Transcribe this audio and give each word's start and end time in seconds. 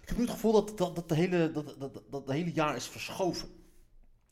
Ik 0.00 0.12
heb 0.12 0.16
nu 0.16 0.22
het 0.22 0.32
gevoel 0.32 0.52
dat, 0.52 0.78
dat, 0.78 0.94
dat, 0.94 1.08
de 1.08 1.14
hele, 1.14 1.52
dat, 1.52 1.66
dat, 1.66 1.94
dat, 1.94 2.02
dat 2.10 2.26
de 2.26 2.32
hele 2.32 2.52
jaar 2.52 2.76
is 2.76 2.88
verschoven. 2.88 3.48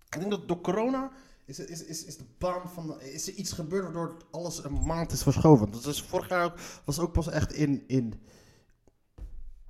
Ik 0.06 0.19
denk 0.19 0.30
dat 0.30 0.48
door 0.48 0.60
corona 0.60 1.10
is, 1.45 1.59
is, 1.59 1.84
is, 1.84 2.05
is 2.05 2.17
de 2.17 2.25
baan 2.39 2.70
van. 2.70 3.00
Is 3.00 3.28
er 3.28 3.34
iets 3.34 3.53
gebeurd 3.53 3.84
waardoor 3.84 4.17
alles 4.31 4.64
een 4.64 4.84
maand 4.87 5.12
is 5.12 5.23
verschoven. 5.23 5.70
Dat 5.70 5.87
is 5.87 6.03
vorig 6.03 6.28
jaar 6.28 6.45
ook, 6.45 6.59
was 6.84 6.98
ook 6.98 7.12
pas 7.12 7.28
echt 7.28 7.53
in. 7.53 7.84
in 7.87 8.14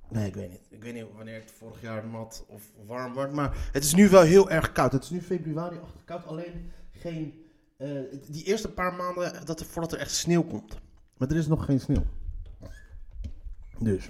Nee, 0.09 0.27
ik 0.27 0.35
weet 0.35 0.49
niet. 0.49 0.61
Ik 0.69 0.83
weet 0.83 0.93
niet 0.93 1.05
wanneer 1.15 1.39
het 1.41 1.51
vorig 1.51 1.81
jaar 1.81 2.07
nat 2.07 2.45
of 2.47 2.61
warm 2.85 3.13
wordt. 3.13 3.33
Maar 3.33 3.69
het 3.71 3.83
is 3.83 3.93
nu 3.93 4.09
wel 4.09 4.21
heel 4.21 4.49
erg 4.49 4.71
koud. 4.71 4.91
Het 4.91 5.03
is 5.03 5.09
nu 5.09 5.21
februari 5.21 5.77
achter 5.77 6.01
koud. 6.05 6.25
Alleen 6.25 6.71
geen. 6.91 7.43
eh, 7.77 7.89
die 8.27 8.43
eerste 8.43 8.69
paar 8.69 8.93
maanden 8.93 9.45
dat 9.45 9.59
er, 9.59 9.65
voordat 9.65 9.91
er 9.93 9.99
echt 9.99 10.11
sneeuw 10.15 10.43
komt. 10.43 10.79
Maar 11.17 11.29
er 11.29 11.35
is 11.37 11.47
nog 11.47 11.65
geen 11.65 11.79
sneeuw. 11.79 12.05
Dus. 13.79 14.09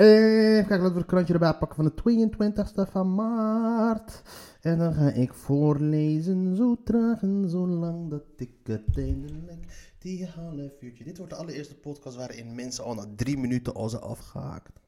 Eh, 0.00 0.06
Even 0.06 0.66
kijken, 0.66 0.78
laten 0.78 0.92
we 0.92 0.98
het 0.98 1.06
krantje 1.08 1.32
erbij 1.32 1.54
pakken 1.54 1.76
van 1.76 1.84
de 1.84 1.94
22e 1.94 2.90
van 2.90 3.14
maart. 3.14 4.22
En 4.60 4.78
dan 4.78 4.94
ga 4.94 5.10
ik 5.12 5.34
voorlezen, 5.34 6.56
zo 6.56 6.82
traag 6.84 7.22
en 7.22 7.48
zo 7.48 7.66
lang 7.66 8.10
dat 8.10 8.22
ik 8.36 8.52
uiteindelijk 8.66 9.92
die 9.98 10.26
half 10.26 10.80
uurtje. 10.80 11.04
Dit 11.04 11.16
wordt 11.16 11.32
de 11.32 11.38
allereerste 11.38 11.74
podcast 11.74 12.16
waarin 12.16 12.54
mensen 12.54 12.84
al 12.84 12.94
na 12.94 13.04
drie 13.16 13.38
minuten 13.38 13.74
al 13.74 13.88
zijn 13.88 14.02
afgehaakt. 14.02 14.80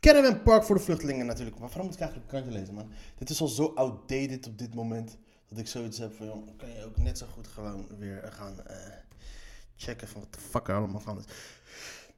Caravan 0.00 0.42
Park 0.42 0.64
voor 0.64 0.76
de 0.76 0.82
vluchtelingen 0.82 1.26
natuurlijk. 1.26 1.58
Maar 1.58 1.68
waarom 1.68 1.86
moet 1.86 1.94
ik 1.94 2.00
eigenlijk 2.00 2.32
een 2.32 2.38
krantje 2.38 2.60
lezen, 2.60 2.74
man? 2.74 2.90
Dit 3.18 3.30
is 3.30 3.40
al 3.40 3.48
zo 3.48 3.72
outdated 3.74 4.46
op 4.46 4.58
dit 4.58 4.74
moment. 4.74 5.18
Dat 5.48 5.58
ik 5.58 5.66
zoiets 5.66 5.98
heb 5.98 6.12
van, 6.14 6.26
joh, 6.26 6.48
kan 6.56 6.70
je 6.70 6.84
ook 6.84 6.96
net 6.96 7.18
zo 7.18 7.26
goed 7.26 7.48
gewoon 7.48 7.86
weer 7.98 8.28
gaan 8.32 8.66
eh, 8.66 8.76
checken 9.76 10.08
van 10.08 10.20
wat 10.20 10.34
de 10.34 10.40
fuck 10.40 10.68
er 10.68 10.74
allemaal 10.74 11.00
van 11.00 11.18
is. 11.18 11.24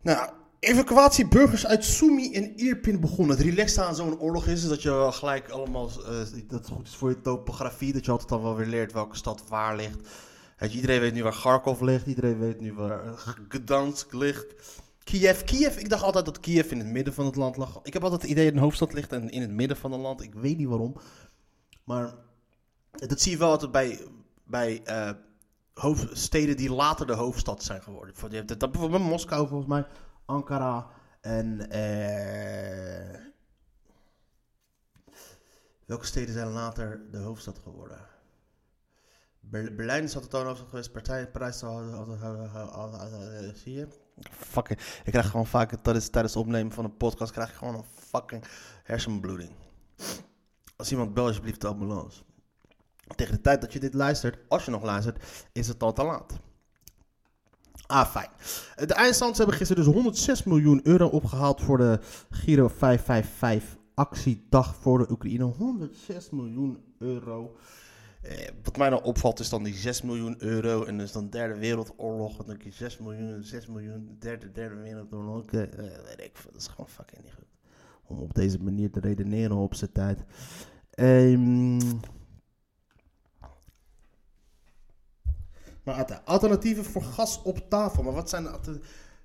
Nou, 0.01 0.31
evacuatie 0.67 1.29
burgers 1.29 1.67
uit 1.67 1.85
Sumi 1.85 2.33
en 2.33 2.57
Irpin 2.57 3.01
begonnen. 3.01 3.37
Het 3.37 3.47
relaxte 3.47 3.83
aan 3.83 3.95
zo'n 3.95 4.21
oorlog 4.21 4.47
is, 4.47 4.63
is 4.63 4.69
dat 4.69 4.83
je 4.83 5.09
gelijk 5.11 5.49
allemaal, 5.49 5.89
eh, 5.89 6.07
dat 6.49 6.59
het 6.59 6.69
goed 6.69 6.87
is 6.87 6.95
voor 6.95 7.09
je 7.09 7.21
topografie, 7.21 7.93
dat 7.93 8.05
je 8.05 8.11
altijd 8.11 8.29
dan 8.29 8.43
wel 8.43 8.57
weer 8.57 8.67
leert 8.67 8.93
welke 8.93 9.17
stad 9.17 9.49
waar 9.49 9.77
ligt. 9.77 10.09
Iedereen 10.71 11.01
weet 11.01 11.13
nu 11.13 11.23
waar 11.23 11.33
Kharkov 11.41 11.81
ligt, 11.81 12.07
iedereen 12.07 12.39
weet 12.39 12.61
nu 12.61 12.75
waar 12.75 13.05
eh, 13.05 13.13
Gdansk 13.49 14.13
ligt. 14.13 14.47
Kiev, 15.05 15.43
Kiev, 15.43 15.77
ik 15.77 15.89
dacht 15.89 16.03
altijd 16.03 16.25
dat 16.25 16.41
Kiev 16.41 16.71
in 16.71 16.79
het 16.79 16.87
midden 16.87 17.15
van 17.15 17.27
het 17.27 17.37
land 17.37 17.57
lag. 17.57 17.81
Ik 17.83 17.93
heb 17.93 18.03
altijd 18.03 18.23
het 18.23 18.31
idee 18.31 18.45
dat 18.45 18.55
een 18.55 18.61
hoofdstad 18.61 18.93
ligt 18.93 19.13
en 19.13 19.31
in 19.31 19.41
het 19.41 19.51
midden 19.51 19.77
van 19.77 19.93
het 19.93 20.01
land. 20.01 20.23
Ik 20.23 20.35
weet 20.35 20.57
niet 20.57 20.69
waarom. 20.69 20.97
Maar 21.85 22.15
dat 22.91 23.21
zie 23.21 23.33
je 23.33 23.39
wel 23.39 23.51
altijd 23.51 23.73
bij, 23.73 24.01
bij 24.45 24.81
eh, 24.85 25.11
hoofdsteden 25.75 26.57
die 26.57 26.73
later 26.73 27.07
de 27.07 27.13
hoofdstad 27.13 27.63
zijn 27.63 27.83
geworden. 27.83 28.15
Hebt 28.31 28.61
dat 28.61 28.73
bijvoorbeeld 28.73 29.03
Moskou 29.03 29.49
volgens 29.49 29.69
mij, 29.69 29.87
Ankara 30.27 30.91
en... 31.21 31.71
eh, 31.71 33.21
welke 35.87 36.07
steden 36.07 36.35
zijn 36.35 36.49
later 36.49 37.11
de 37.11 37.19
hoofdstad 37.19 37.59
geworden? 37.63 37.99
Ber- 39.41 39.75
Berlijn 39.75 40.03
is 40.05 40.15
altijd 40.15 40.33
de 40.33 40.39
hoofdstad 40.39 40.69
geweest, 40.69 40.93
Partij, 40.93 41.31
Parijs. 41.31 41.59
Zie 43.63 43.73
je? 43.73 43.89
Fucking, 44.31 44.79
ik 44.81 45.13
krijg 45.13 45.31
gewoon 45.31 45.47
vaak 45.47 45.75
tijdens, 45.83 46.09
tijdens 46.09 46.35
het 46.35 46.43
opnemen 46.43 46.73
van 46.73 46.85
een 46.85 46.97
podcast 46.97 47.33
krijg 47.33 47.49
ik 47.51 47.55
gewoon 47.55 47.75
een 47.75 47.85
fucking 47.85 48.45
hersenbloeding. 48.83 49.51
Als 50.77 50.91
iemand 50.91 51.15
bel 51.15 51.27
alsjeblieft 51.27 51.61
de 51.61 51.67
ambulance. 51.67 52.23
Tegen 53.17 53.35
de 53.35 53.41
tijd 53.41 53.61
dat 53.61 53.73
je 53.73 53.81
dit 53.81 53.95
luistert, 53.95 54.39
als 54.49 54.65
je 54.65 54.71
nog 54.71 54.83
luistert, 54.83 55.49
is 55.53 55.69
het 55.69 55.83
al 55.83 55.93
te 55.93 56.05
laat. 56.05 56.33
Ah, 57.87 58.11
fijn. 58.11 58.29
De 58.89 58.95
eindstands 58.95 59.39
hebben 59.39 59.57
gisteren 59.57 59.85
dus 59.85 59.93
106 59.95 60.45
miljoen 60.45 60.81
euro 60.83 61.07
opgehaald 61.07 61.61
voor 61.61 61.79
de 61.79 61.99
Giro 62.31 62.69
555 62.69 63.77
actiedag 63.95 64.75
voor 64.75 64.99
de 64.99 65.11
Oekraïne. 65.11 65.45
106 65.45 66.31
miljoen 66.31 66.79
euro. 66.99 67.57
Eh, 68.23 68.49
wat 68.63 68.77
mij 68.77 68.89
nou 68.89 69.05
opvalt 69.05 69.41
is 69.41 69.49
dan 69.49 69.63
die 69.63 69.75
6 69.75 70.03
miljoen 70.03 70.35
euro 70.39 70.85
en 70.85 70.99
dus 70.99 71.13
dan 71.13 71.31
derde 71.31 71.59
wereldoorlog. 71.59 72.37
Dan 72.37 72.47
denk 72.47 72.63
je 72.63 72.71
6 72.71 72.99
miljoen, 72.99 73.45
6 73.45 73.67
miljoen, 73.67 74.17
derde, 74.19 74.53
derde 74.53 74.77
wereldoorlog. 74.77 75.45
Eh, 75.45 75.61
weet 76.05 76.21
ik 76.21 76.39
dat 76.53 76.61
is 76.61 76.67
gewoon 76.67 76.89
fucking 76.89 77.23
niet 77.23 77.33
goed. 77.33 77.45
Om 78.07 78.19
op 78.19 78.35
deze 78.35 78.63
manier 78.63 78.91
te 78.91 79.01
redeneren 79.01 79.57
op 79.57 79.75
zijn 79.75 79.93
tijd. 79.93 80.25
Ehm... 80.91 81.81
Maar 85.87 85.95
alter- 85.95 86.21
alternatieven 86.25 86.85
voor 86.85 87.03
gas 87.03 87.43
op 87.43 87.59
tafel. 87.69 88.03
Maar 88.03 88.13
wat 88.13 88.29
zijn 88.29 88.43
de 88.43 88.49
alter- 88.49 88.81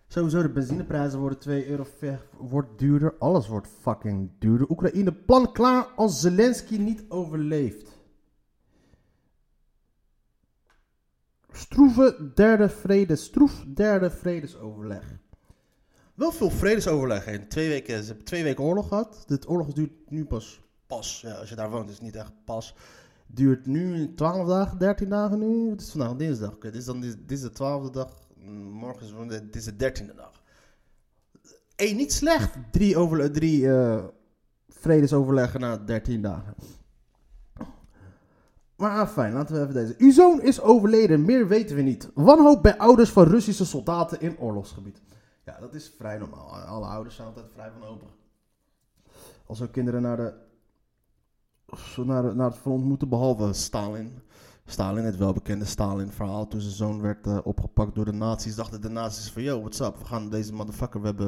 Sowieso 0.07 0.41
de 0.41 0.49
benzineprijzen 0.49 1.19
worden 1.19 1.39
2 1.39 1.67
euro 1.67 1.83
ver, 1.97 2.27
wordt 2.37 2.79
duurder. 2.79 3.15
Alles 3.19 3.47
wordt 3.47 3.67
fucking 3.81 4.29
duurder. 4.39 4.69
Oekraïne 4.69 5.13
plan 5.13 5.51
klaar 5.51 5.83
als 5.83 6.21
Zelensky 6.21 6.77
niet 6.77 7.03
overleeft. 7.09 7.99
Stroeve 11.51 12.31
derde 12.35 12.69
vrede, 12.69 13.15
stroef 13.15 13.63
derde 13.67 14.09
vredesoverleg. 14.09 15.19
Wel 16.13 16.31
veel 16.31 16.49
vredesoverleg. 16.49 17.27
In 17.27 17.47
twee 17.47 17.69
weken, 17.69 18.01
ze 18.01 18.07
hebben 18.07 18.25
twee 18.25 18.43
weken 18.43 18.63
oorlog 18.63 18.87
gehad. 18.87 19.23
Dit 19.27 19.49
oorlog 19.49 19.73
duurt 19.73 20.09
nu 20.09 20.25
pas, 20.25 20.61
pas 20.87 21.21
ja, 21.21 21.33
als 21.33 21.49
je 21.49 21.55
daar 21.55 21.69
woont 21.71 21.89
is 21.89 21.95
het 21.95 22.03
niet 22.03 22.15
echt 22.15 22.33
pas. 22.45 22.75
Duurt 23.33 23.65
nu 23.65 24.13
12 24.13 24.47
dagen, 24.47 24.77
13 24.77 25.09
dagen 25.09 25.39
nu. 25.39 25.69
Het 25.69 25.81
is 25.81 25.91
vandaag 25.91 26.15
dinsdag. 26.15 26.57
Dit, 26.57 26.75
is 26.75 26.85
dan, 26.85 27.01
dit, 27.01 27.27
de 27.27 27.51
12e 27.51 27.91
dag. 27.91 28.19
Morgen 28.71 29.05
is 29.05 29.11
woensdag, 29.11 29.41
dit 29.41 29.55
is 29.55 29.65
de 29.65 29.73
13e 29.73 30.15
dag. 30.15 30.41
Hé, 31.75 31.85
niet 31.85 32.13
slecht. 32.13 32.57
Drie, 32.71 32.97
over, 32.97 33.31
drie 33.31 33.71
eh, 33.73 34.03
vredesoverleggen 34.67 35.59
na 35.59 35.77
13 35.77 36.21
dagen. 36.21 36.55
Maar 38.75 38.99
ah, 38.99 39.07
fijn, 39.07 39.33
laten 39.33 39.55
we 39.55 39.61
even 39.61 39.73
deze. 39.73 39.95
Uw 39.97 40.11
zoon 40.11 40.41
is 40.41 40.61
overleden, 40.61 41.25
meer 41.25 41.47
weten 41.47 41.75
we 41.75 41.81
niet. 41.81 42.09
Wanhoop 42.13 42.61
bij 42.61 42.77
ouders 42.77 43.09
van 43.09 43.27
Russische 43.27 43.65
soldaten 43.65 44.21
in 44.21 44.37
oorlogsgebied. 44.39 45.01
Ja, 45.45 45.59
dat 45.59 45.73
is 45.73 45.93
vrij 45.97 46.17
normaal. 46.17 46.55
Alle 46.55 46.85
ouders 46.85 47.15
zijn 47.15 47.27
altijd 47.27 47.45
vrij 47.53 47.71
van 47.71 47.87
open. 47.87 48.07
Als 49.45 49.59
hun 49.59 49.71
kinderen 49.71 50.01
naar, 50.01 50.17
de, 50.17 50.33
zo 51.77 52.03
naar, 52.03 52.35
naar 52.35 52.49
het 52.49 52.59
front 52.59 52.83
moeten, 52.83 53.09
behalve 53.09 53.53
Stalin. 53.53 54.19
Stalin, 54.65 55.03
het 55.03 55.17
welbekende 55.17 55.65
Stalin-verhaal. 55.65 56.47
Toen 56.47 56.61
zijn 56.61 56.73
zoon 56.73 57.01
werd 57.01 57.27
eh, 57.27 57.37
opgepakt 57.43 57.95
door 57.95 58.05
de 58.05 58.13
nazi's, 58.13 58.55
dachten 58.55 58.81
de 58.81 58.89
nazi's 58.89 59.31
van... 59.31 59.41
Yo, 59.41 59.59
what's 59.59 59.79
up? 59.79 59.97
We 59.97 60.05
gaan 60.05 60.29
deze 60.29 60.53
motherfucker... 60.53 61.01
We 61.01 61.07
hebben, 61.07 61.27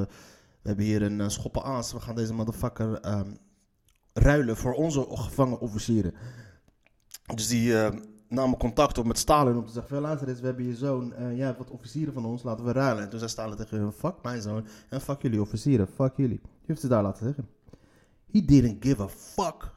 we 0.62 0.68
hebben 0.68 0.86
hier 0.86 1.01
een 1.01 1.19
uh, 1.19 1.28
schoppen 1.28 1.63
aas. 1.63 1.94
We 1.94 2.00
gaan 2.00 2.16
deze 2.16 2.34
motherfucker 2.34 3.00
ehm, 3.00 3.31
ruilen 4.13 4.57
voor 4.57 4.74
onze 4.74 5.06
gevangen 5.10 5.60
officieren. 5.60 6.13
Dus 7.36 7.48
die 7.48 7.78
eh, 7.80 8.00
namen 8.28 8.57
contact 8.57 8.98
op 8.98 9.06
met 9.06 9.18
Stalin 9.18 9.57
om 9.57 9.66
te 9.66 9.72
zeggen... 9.72 9.96
Van, 9.96 10.01
luister 10.01 10.36
we 10.36 10.46
hebben 10.46 10.66
je 10.66 10.75
zoon. 10.75 11.13
eh 11.13 11.38
jij 11.38 11.46
hebt 11.46 11.57
wat 11.57 11.69
officieren 11.69 12.13
van 12.13 12.25
ons, 12.25 12.44
laten 12.44 12.66
we 12.66 12.72
ruilen. 12.72 13.04
En 13.04 13.10
toen 13.10 13.19
zei 13.19 13.31
Stalin 13.31 13.56
tegen 13.56 13.80
hem... 13.80 13.92
Fuck 13.92 14.16
mijn 14.22 14.42
zoon 14.42 14.66
en 14.89 15.01
fuck 15.01 15.22
jullie 15.22 15.42
officieren. 15.42 15.88
Fuck 15.88 16.13
jullie. 16.16 16.39
Die 16.42 16.66
heeft 16.66 16.81
ze 16.81 16.88
daar 16.88 17.04
laten 17.04 17.25
zeggen. 17.25 17.48
He 18.31 18.46
didn't 18.46 18.86
give 18.86 19.01
a 19.01 19.07
fuck. 19.07 19.73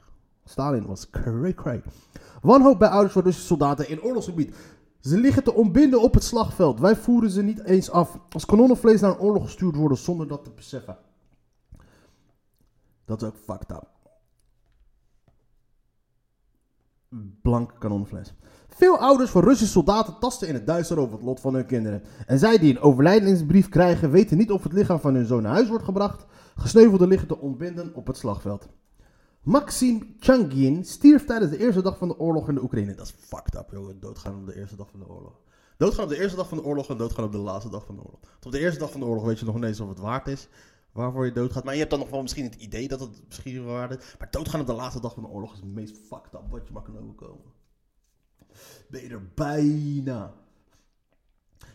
Stalin 0.49 0.87
was 0.87 1.11
cray 1.11 1.55
cray. 1.55 1.83
Wanhoop 2.43 2.79
bij 2.79 2.89
ouders 2.89 3.13
van 3.13 3.23
Russische 3.23 3.47
soldaten 3.47 3.89
in 3.89 4.03
oorlogsgebied. 4.03 4.57
Ze 5.01 5.19
liggen 5.19 5.45
te 5.45 5.55
ontbinden 5.55 6.03
op 6.03 6.15
het 6.15 6.25
slagveld. 6.25 6.81
Wij 6.81 6.97
voeren 6.97 7.31
ze 7.31 7.43
niet 7.43 7.65
eens 7.65 7.91
af. 7.91 8.19
Als 8.29 8.45
kanonnenvlees 8.45 9.01
naar 9.01 9.11
een 9.11 9.19
oorlog 9.19 9.43
gestuurd 9.43 9.77
worden 9.77 9.99
zonder 9.99 10.29
dat 10.29 10.45
te 10.45 10.51
beseffen. 10.51 10.97
Dat 13.05 13.23
is 13.23 13.29
ook 13.29 13.37
fucked 13.37 13.71
up. 13.71 13.89
Blank 17.43 17.75
kanonnenvlees. 17.79 18.35
Veel 18.69 18.99
ouders 18.99 19.31
van 19.31 19.43
Russische 19.43 19.73
soldaten 19.73 20.19
tasten 20.19 20.49
in 20.49 20.55
het 20.55 20.67
duister 20.67 20.99
over 20.99 21.15
het 21.15 21.25
lot 21.25 21.41
van 21.41 21.55
hun 21.55 21.67
kinderen. 21.67 22.03
En 22.27 22.39
zij 22.39 22.59
die 22.59 22.71
een 22.71 22.81
overlijdensbrief 22.81 23.69
krijgen, 23.69 24.11
weten 24.11 24.37
niet 24.37 24.51
of 24.51 24.63
het 24.63 24.73
lichaam 24.73 25.01
van 25.01 25.15
hun 25.15 25.27
zoon 25.27 25.43
naar 25.43 25.53
huis 25.53 25.69
wordt 25.69 25.85
gebracht. 25.85 26.27
Gesneuvelden 26.57 27.09
liggen 27.09 27.29
te 27.29 27.39
ontbinden 27.39 27.95
op 27.95 28.07
het 28.07 28.17
slagveld. 28.17 28.69
Maxim 29.47 30.17
Changin 30.21 30.85
stierf 30.85 31.25
tijdens 31.25 31.51
de 31.51 31.59
eerste 31.59 31.83
dag 31.83 31.99
van 31.99 32.09
de 32.09 32.19
oorlog 32.19 32.49
in 32.49 32.55
de 32.55 32.63
Oekraïne. 32.63 32.95
Dat 32.95 33.07
is 33.07 33.15
fucked 33.19 33.55
up, 33.55 33.71
jongen. 33.71 34.01
Doodgaan 34.01 34.35
op 34.35 34.47
de 34.47 34.57
eerste 34.57 34.77
dag 34.77 34.91
van 34.91 35.01
de 35.01 35.09
oorlog. 35.09 35.41
Doodgaan 35.77 36.05
op 36.05 36.11
de 36.11 36.21
eerste 36.21 36.37
dag 36.37 36.49
van 36.49 36.59
de 36.59 36.65
oorlog 36.65 36.89
en 36.89 36.97
doodgaan 36.97 37.25
op 37.25 37.33
de 37.33 37.39
laatste 37.39 37.71
dag 37.71 37.85
van 37.87 37.95
de 37.95 38.03
oorlog. 38.03 38.21
Op 38.43 38.53
de 38.53 38.59
eerste 38.59 38.79
dag 38.79 38.91
van 38.91 39.01
de 39.01 39.07
oorlog 39.07 39.25
weet 39.25 39.39
je 39.39 39.45
nog 39.45 39.57
ineens 39.57 39.81
of 39.81 39.89
het 39.89 39.99
waard 39.99 40.29
is. 40.29 40.49
Waarvoor 40.93 41.25
je 41.25 41.33
doodgaat. 41.33 41.65
Maar 41.65 41.73
je 41.73 41.79
hebt 41.79 41.91
dan 41.91 41.99
nog 42.01 42.11
wel 42.11 42.23
misschien 42.23 42.45
het 42.45 42.55
idee 42.55 42.89
dat 42.89 43.01
het 43.01 43.23
misschien 43.27 43.65
waard 43.65 43.99
is. 43.99 44.15
Maar 44.19 44.31
doodgaan 44.31 44.61
op 44.61 44.67
de 44.67 44.73
laatste 44.73 45.01
dag 45.01 45.15
van 45.15 45.23
de 45.23 45.29
oorlog 45.29 45.53
is 45.53 45.59
het 45.59 45.75
meest 45.75 45.97
fucked 45.97 46.35
up 46.35 46.51
wat 46.51 46.67
je 46.67 46.73
maar 46.73 46.83
kan 46.83 46.99
overkomen. 46.99 47.53
Ben 48.89 49.03
je 49.03 49.09
er 49.09 49.29
bijna. 49.35 50.35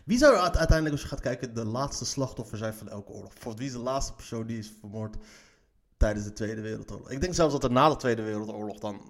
Wie 0.04 0.18
zou 0.18 0.36
uite- 0.36 0.58
uiteindelijk, 0.58 0.92
als 1.00 1.02
je 1.02 1.14
gaat 1.16 1.20
kijken, 1.20 1.54
de 1.54 1.64
laatste 1.64 2.04
slachtoffer 2.04 2.58
zijn 2.58 2.74
van 2.74 2.88
elke 2.88 3.12
oorlog? 3.12 3.32
Bijvoorbeeld, 3.32 3.58
wie 3.58 3.68
is 3.68 3.74
de 3.74 3.90
laatste 3.90 4.14
persoon 4.14 4.46
die 4.46 4.58
is 4.58 4.72
vermoord 4.80 5.16
tijdens 6.02 6.24
de 6.24 6.32
Tweede 6.32 6.60
Wereldoorlog? 6.60 7.10
Ik 7.10 7.20
denk 7.20 7.34
zelfs 7.34 7.52
dat 7.52 7.64
er 7.64 7.70
na 7.70 7.88
de 7.88 7.96
Tweede 7.96 8.22
Wereldoorlog 8.22 8.78
dan 8.78 9.00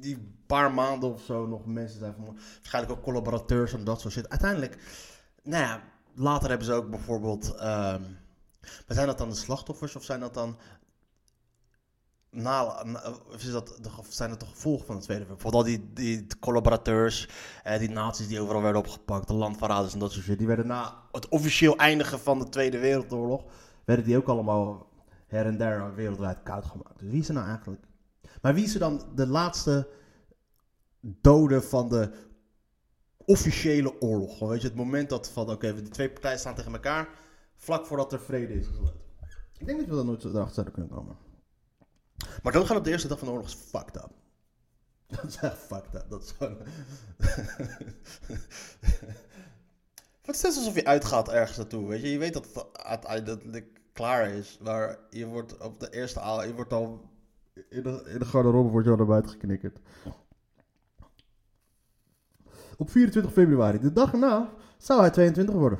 die 0.00 0.36
paar 0.46 0.72
maanden 0.72 1.12
of 1.12 1.22
zo 1.22 1.46
nog 1.46 1.66
mensen 1.66 1.98
zijn 1.98 2.12
vermoord. 2.12 2.40
Waarschijnlijk 2.54 2.94
ook 2.94 3.02
collaborateurs 3.02 3.72
en 3.72 3.84
dat 3.84 4.00
soort 4.00 4.12
shit. 4.12 4.28
Uiteindelijk, 4.28 4.78
nou 5.42 5.62
ja, 5.62 5.82
later 6.14 6.48
hebben 6.48 6.66
ze 6.66 6.72
ook 6.72 6.90
bijvoorbeeld... 6.90 7.54
ehm, 7.54 8.02
zijn 8.86 9.06
dat 9.06 9.18
dan 9.18 9.28
de 9.28 9.34
slachtoffers 9.34 9.96
of 9.96 10.04
zijn 10.04 10.20
dat 10.20 10.34
dan... 10.34 10.56
Na, 12.30 12.84
of 13.28 13.42
is 13.42 13.50
dat 13.50 13.78
zijn 14.08 14.30
dat 14.30 14.40
de 14.40 14.46
gevolgen 14.46 14.86
van 14.86 14.96
de 14.96 15.02
Tweede 15.02 15.24
Wereldoorlog? 15.24 15.64
Bijvoorbeeld 15.64 15.88
al 15.94 15.94
die, 15.94 16.16
die 16.16 16.38
collaborateurs, 16.40 17.28
eh, 17.62 17.78
die 17.78 17.90
nazi's 17.90 18.28
die 18.28 18.40
overal 18.40 18.62
werden 18.62 18.80
opgepakt, 18.80 19.28
de 19.28 19.34
landverraders 19.34 19.92
en 19.92 19.98
dat 19.98 20.12
soort 20.12 20.24
shit. 20.24 20.38
Die 20.38 20.46
werden 20.46 20.66
na 20.66 21.02
het 21.12 21.28
officieel 21.28 21.76
eindigen 21.76 22.20
van 22.20 22.38
de 22.38 22.48
Tweede 22.48 22.78
Wereldoorlog, 22.78 23.44
werden 23.84 24.04
die 24.04 24.16
ook 24.16 24.28
allemaal 24.28 24.87
her 25.28 25.46
en 25.46 25.56
der 25.56 25.94
wereldwijd 25.94 26.42
koud 26.42 26.64
gemaakt. 26.64 26.98
Dus 26.98 27.10
wie 27.10 27.20
is 27.20 27.28
er 27.28 27.34
nou 27.34 27.46
eigenlijk? 27.46 27.82
Maar 28.42 28.54
wie 28.54 28.64
is 28.64 28.74
er 28.74 28.80
dan 28.80 29.02
de 29.14 29.26
laatste 29.26 29.88
dode 31.00 31.62
van 31.62 31.88
de 31.88 32.10
officiële 33.16 34.00
oorlog? 34.00 34.38
Weet 34.38 34.60
je, 34.60 34.68
het 34.68 34.76
moment 34.76 35.08
dat 35.08 35.30
van, 35.30 35.50
oké, 35.50 35.74
die 35.74 35.88
twee 35.88 36.10
partijen 36.10 36.38
staan 36.38 36.54
tegen 36.54 36.72
elkaar, 36.72 37.08
vlak 37.54 37.86
voordat 37.86 38.12
er 38.12 38.20
vrede 38.20 38.54
is 38.54 38.66
gesloten. 38.66 39.00
Ik 39.58 39.66
denk 39.66 39.78
dat 39.78 39.88
we 39.88 39.94
dat 39.94 40.04
nooit 40.04 40.22
zo 40.22 40.28
erachter 40.28 40.54
zouden 40.54 40.74
kunnen 40.74 40.92
komen. 40.92 41.16
Maar 42.42 42.52
doodgaan 42.52 42.76
op 42.76 42.84
de 42.84 42.90
eerste 42.90 43.08
dag 43.08 43.18
van 43.18 43.28
de 43.28 43.34
oorlog 43.34 43.48
is 43.48 43.54
fucked 43.54 43.96
up. 43.96 44.10
Dat 45.16 45.24
is 45.24 45.36
echt 45.36 45.58
fucked 45.58 45.94
up. 45.94 46.06
Dat 46.08 46.22
is 46.22 46.30
gewoon... 46.30 46.56
Het 50.22 50.36
is 50.36 50.42
net 50.42 50.56
alsof 50.56 50.74
je 50.74 50.84
uitgaat 50.84 51.28
ergens 51.28 51.56
naartoe, 51.56 51.88
weet 51.88 52.00
je. 52.00 52.10
Je 52.10 52.18
weet 52.18 52.32
dat 52.32 52.46
het 52.54 52.66
uiteindelijk 52.72 53.77
klaar 53.98 54.30
is, 54.30 54.58
maar 54.62 54.98
je 55.10 55.26
wordt 55.26 55.58
op 55.58 55.80
de 55.80 55.90
eerste 55.90 56.20
aal, 56.20 56.44
je 56.44 56.54
wordt 56.54 56.72
al... 56.72 57.10
In 57.68 57.82
de, 57.82 58.08
in 58.12 58.18
de 58.18 58.24
garderobe 58.24 58.68
wordt 58.68 58.86
je 58.86 58.92
al 58.92 58.98
naar 58.98 59.06
buiten 59.06 59.30
geknikkerd. 59.30 59.78
Op 62.76 62.90
24 62.90 63.32
februari, 63.32 63.78
de 63.78 63.92
dag 63.92 64.12
erna, 64.12 64.50
zou 64.76 65.00
hij 65.00 65.10
22 65.10 65.54
worden. 65.54 65.78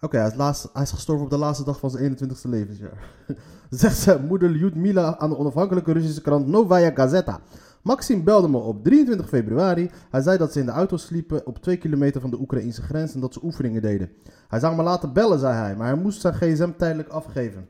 Oké, 0.00 0.18
hij, 0.18 0.50
is 0.50 0.66
hij 0.72 0.82
is 0.82 0.90
gestorven 0.90 1.24
op 1.24 1.30
de 1.30 1.38
laatste 1.38 1.64
dag 1.64 1.78
van 1.78 1.90
zijn 1.90 2.16
21ste 2.16 2.48
levensjaar. 2.48 3.10
Zegt 3.70 3.96
zijn 3.96 4.26
moeder 4.26 4.48
Lyudmila 4.48 5.18
aan 5.18 5.30
de 5.30 5.38
onafhankelijke 5.38 5.92
Russische 5.92 6.22
krant 6.22 6.46
Novaya 6.46 6.90
Gazeta. 6.94 7.40
Maxim 7.86 8.24
belde 8.24 8.48
me 8.48 8.58
op 8.58 8.84
23 8.84 9.28
februari. 9.28 9.90
Hij 10.10 10.20
zei 10.20 10.38
dat 10.38 10.52
ze 10.52 10.60
in 10.60 10.66
de 10.66 10.72
auto 10.72 10.96
sliepen 10.96 11.46
op 11.46 11.58
2 11.58 11.76
kilometer 11.76 12.20
van 12.20 12.30
de 12.30 12.40
Oekraïnse 12.40 12.82
grens 12.82 13.14
en 13.14 13.20
dat 13.20 13.32
ze 13.32 13.40
oefeningen 13.42 13.82
deden. 13.82 14.10
Hij 14.48 14.58
zou 14.58 14.76
me 14.76 14.82
laten 14.82 15.12
bellen, 15.12 15.38
zei 15.38 15.54
hij, 15.54 15.76
maar 15.76 15.86
hij 15.86 15.96
moest 15.96 16.20
zijn 16.20 16.34
gsm 16.34 16.70
tijdelijk 16.76 17.08
afgeven. 17.08 17.68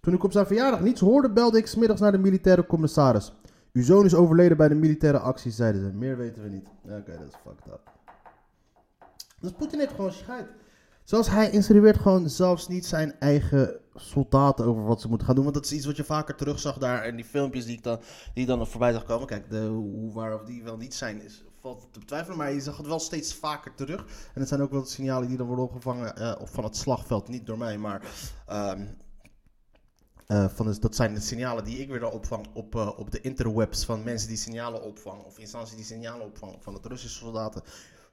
Toen 0.00 0.14
ik 0.14 0.24
op 0.24 0.32
zijn 0.32 0.46
verjaardag 0.46 0.80
niets 0.80 1.00
hoorde, 1.00 1.30
belde 1.30 1.58
ik 1.58 1.66
smiddags 1.66 2.00
naar 2.00 2.12
de 2.12 2.18
militaire 2.18 2.66
commissaris. 2.66 3.32
Uw 3.72 3.82
zoon 3.82 4.04
is 4.04 4.14
overleden 4.14 4.56
bij 4.56 4.68
de 4.68 4.74
militaire 4.74 5.18
acties, 5.18 5.56
zeiden 5.56 5.80
ze. 5.80 5.96
Meer 5.96 6.16
weten 6.16 6.42
we 6.42 6.48
niet. 6.48 6.68
Oké, 6.84 7.12
dat 7.18 7.28
is 7.28 7.36
fucked 7.42 7.66
up. 7.66 7.90
Dus 9.40 9.52
Poetin 9.52 9.78
heeft 9.78 9.94
gewoon 9.94 10.12
scheid. 10.12 10.46
Zoals 11.04 11.30
hij 11.30 11.50
instrueert 11.50 11.98
gewoon 11.98 12.28
zelfs 12.28 12.68
niet 12.68 12.86
zijn 12.86 13.14
eigen 13.18 13.76
soldaten 13.96 14.64
over 14.64 14.84
wat 14.84 15.00
ze 15.00 15.08
moeten 15.08 15.26
gaan 15.26 15.34
doen. 15.36 15.44
Want 15.44 15.56
dat 15.56 15.64
is 15.64 15.72
iets 15.72 15.86
wat 15.86 15.96
je 15.96 16.04
vaker 16.04 16.34
terugzag 16.34 16.78
daar 16.78 17.06
in 17.06 17.16
die 17.16 17.24
filmpjes 17.24 17.64
die, 17.64 17.76
ik 17.76 17.82
dan, 17.82 18.00
die 18.34 18.46
dan 18.46 18.66
voorbij 18.66 18.92
zag 18.92 19.04
komen. 19.04 19.26
Kijk, 19.26 19.50
de, 19.50 19.66
hoe 19.66 20.12
waar 20.12 20.34
of 20.34 20.42
die 20.42 20.62
wel 20.62 20.76
niet 20.76 20.94
zijn 20.94 21.22
is 21.22 21.44
valt 21.60 21.88
te 21.92 21.98
betwijfelen. 21.98 22.38
Maar 22.38 22.52
je 22.52 22.60
zag 22.60 22.76
het 22.76 22.86
wel 22.86 22.98
steeds 22.98 23.34
vaker 23.34 23.74
terug. 23.74 24.00
En 24.34 24.40
het 24.40 24.48
zijn 24.48 24.60
ook 24.60 24.70
wel 24.70 24.82
de 24.82 24.88
signalen 24.88 25.28
die 25.28 25.36
dan 25.36 25.46
worden 25.46 25.64
opgevangen 25.64 26.40
op 26.40 26.48
van 26.48 26.64
het 26.64 26.76
slagveld. 26.76 27.28
Niet 27.28 27.46
door 27.46 27.58
mij, 27.58 27.78
maar... 27.78 28.02
ehm, 28.46 28.86
eh, 30.26 30.48
van 30.48 30.66
de, 30.66 30.78
dat 30.78 30.94
zijn 30.94 31.14
de 31.14 31.20
signalen 31.20 31.64
die 31.64 31.78
ik 31.78 31.88
weer 31.88 32.00
dan 32.00 32.12
opvang 32.12 32.46
op, 32.54 32.74
eh, 32.74 32.98
op 32.98 33.10
de 33.10 33.20
interwebs 33.20 33.84
van 33.84 34.02
mensen 34.02 34.28
die 34.28 34.36
signalen 34.36 34.82
opvangen. 34.82 35.24
Of 35.24 35.38
instanties 35.38 35.76
die 35.76 35.84
signalen 35.84 36.26
opvangen 36.26 36.62
van 36.62 36.74
de 36.74 36.88
Russische 36.88 37.18
soldaten. 37.18 37.62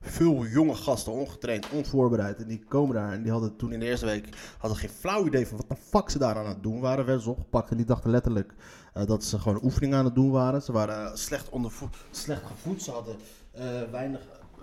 Veel 0.05 0.45
jonge 0.45 0.75
gasten, 0.75 1.13
ongetraind, 1.13 1.67
onvoorbereid. 1.71 2.41
En 2.41 2.47
die 2.47 2.63
komen 2.67 2.95
daar 2.95 3.11
en 3.11 3.21
die 3.23 3.31
hadden 3.31 3.55
toen 3.55 3.71
in 3.71 3.79
de 3.79 3.85
eerste 3.85 4.05
week 4.05 4.29
hadden 4.57 4.79
geen 4.79 4.89
flauw 4.89 5.25
idee 5.25 5.47
van 5.47 5.57
wat 5.57 5.69
de 5.69 5.75
fuck 5.89 6.09
ze 6.09 6.17
daar 6.19 6.35
aan 6.35 6.47
het 6.47 6.63
doen 6.63 6.79
waren. 6.79 7.05
Werden 7.05 7.23
ze 7.23 7.29
opgepakt 7.29 7.69
en 7.71 7.77
die 7.77 7.85
dachten 7.85 8.09
letterlijk 8.09 8.53
eh, 8.93 9.05
dat 9.05 9.23
ze 9.23 9.39
gewoon 9.39 9.63
oefeningen 9.63 9.97
aan 9.97 10.05
het 10.05 10.15
doen 10.15 10.31
waren. 10.31 10.61
Ze 10.61 10.71
waren 10.71 11.17
slecht, 11.17 11.49
ondervo- 11.49 11.89
slecht 12.11 12.41
gevoed. 12.45 12.81
Ze 12.83 12.91
hadden 12.91 13.15
eh, 13.51 13.63
weinig, 13.91 14.21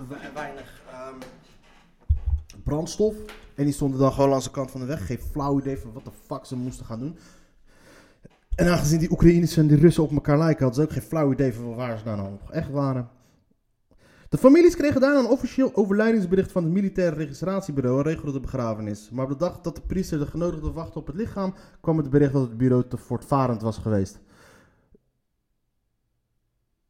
we- 0.09 0.31
weinig 0.35 0.83
ehm, 0.91 1.15
brandstof. 2.65 3.15
En 3.55 3.65
die 3.65 3.75
stonden 3.75 4.01
dan 4.01 4.13
gewoon 4.13 4.29
langs 4.31 4.45
de 4.45 4.51
kant 4.51 4.71
van 4.71 4.81
de 4.81 4.87
weg. 4.87 5.07
Geen 5.07 5.19
flauw 5.31 5.59
idee 5.61 5.79
van 5.79 5.93
wat 5.93 6.05
de 6.05 6.11
fuck 6.27 6.45
ze 6.45 6.57
moesten 6.57 6.87
gaan 6.87 6.99
doen. 6.99 7.19
En 8.55 8.69
aangezien 8.71 8.99
die 8.99 9.11
Oekraïners 9.11 9.57
en 9.57 9.67
die 9.67 9.77
Russen 9.79 10.03
op 10.03 10.13
elkaar 10.13 10.39
lijken, 10.39 10.65
hadden 10.65 10.83
ze 10.85 10.89
ook 10.89 10.95
geen 10.95 11.09
flauw 11.09 11.33
idee 11.33 11.55
van 11.55 11.75
waar 11.75 11.99
ze 11.99 12.05
nou 12.05 12.31
nog 12.31 12.51
echt 12.53 12.71
waren. 12.71 13.09
De 14.31 14.39
families 14.39 14.77
kregen 14.77 15.01
daarna 15.01 15.19
een 15.19 15.27
officieel 15.27 15.75
overlijdingsbericht 15.75 16.53
van 16.53 16.65
het 16.65 16.73
militaire 16.73 17.17
registratiebureau 17.17 17.99
en 17.99 18.05
regelden 18.05 18.33
de 18.33 18.41
begrafenis. 18.41 19.11
Maar 19.11 19.25
op 19.25 19.31
de 19.31 19.37
dag 19.37 19.61
dat 19.61 19.75
de 19.75 19.83
priester 19.83 20.19
de 20.19 20.27
genodigde 20.27 20.73
wachtte 20.73 20.99
op 20.99 21.07
het 21.07 21.17
lichaam, 21.17 21.55
kwam 21.81 21.97
het 21.97 22.11
bericht 22.11 22.33
dat 22.33 22.43
het 22.43 22.57
bureau 22.57 22.85
te 22.89 22.97
voortvarend 22.97 23.63
was 23.63 23.79
geweest. 23.79 24.21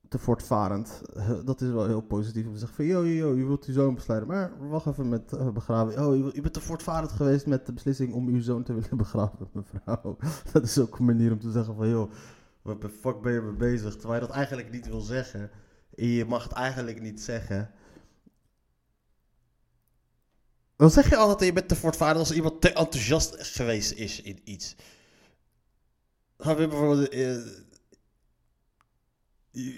Te 0.08 0.18
voortvarend. 0.18 1.02
Dat 1.44 1.60
is 1.60 1.70
wel 1.70 1.86
heel 1.86 2.00
positief 2.00 2.46
om 2.46 2.52
te 2.52 2.58
zeggen 2.58 2.76
van, 2.76 2.86
yo, 2.86 3.04
yo, 3.04 3.12
yo, 3.12 3.36
je 3.36 3.46
wilt 3.46 3.64
uw 3.64 3.74
zoon 3.74 3.94
besluiten. 3.94 4.28
Maar 4.28 4.68
wacht 4.68 4.86
even 4.86 5.08
met 5.08 5.32
eh, 5.32 5.48
begraven. 5.48 6.06
Oh, 6.06 6.34
je 6.34 6.40
bent 6.40 6.54
te 6.54 6.60
voortvarend 6.60 7.12
geweest 7.12 7.46
met 7.46 7.66
de 7.66 7.72
beslissing 7.72 8.14
om 8.14 8.28
uw 8.28 8.40
zoon 8.40 8.62
te 8.62 8.72
willen 8.72 8.96
begraven, 9.04 9.48
mevrouw. 9.52 10.16
Dat 10.52 10.62
is 10.62 10.78
ook 10.78 10.98
een 10.98 11.04
manier 11.04 11.32
om 11.32 11.40
te 11.40 11.50
zeggen 11.50 11.74
van, 11.74 11.88
joh, 11.88 12.10
wat 12.62 12.80
de 12.80 12.88
fuck 12.88 13.20
ben 13.20 13.32
je 13.32 13.40
mee 13.40 13.52
bezig? 13.52 13.96
Terwijl 13.96 14.20
je 14.20 14.26
dat 14.26 14.36
eigenlijk 14.36 14.70
niet 14.70 14.88
wil 14.88 15.00
zeggen. 15.00 15.50
Je 16.08 16.24
mag 16.24 16.42
het 16.42 16.52
eigenlijk 16.52 17.00
niet 17.00 17.20
zeggen. 17.20 17.70
Dan 20.76 20.90
zeg 20.90 21.08
je 21.08 21.16
altijd 21.16 21.38
dat 21.38 21.46
je 21.46 21.54
bent 21.54 21.68
te 21.68 21.76
voortvarend 21.76 22.18
als 22.18 22.32
iemand 22.32 22.60
te 22.60 22.72
enthousiast 22.72 23.36
geweest 23.38 23.92
is 23.92 24.22
in 24.22 24.40
iets. 24.44 24.76
Gaan 26.38 26.56
we 26.56 26.68
bijvoorbeeld 26.68 27.08
eh, 27.08 27.36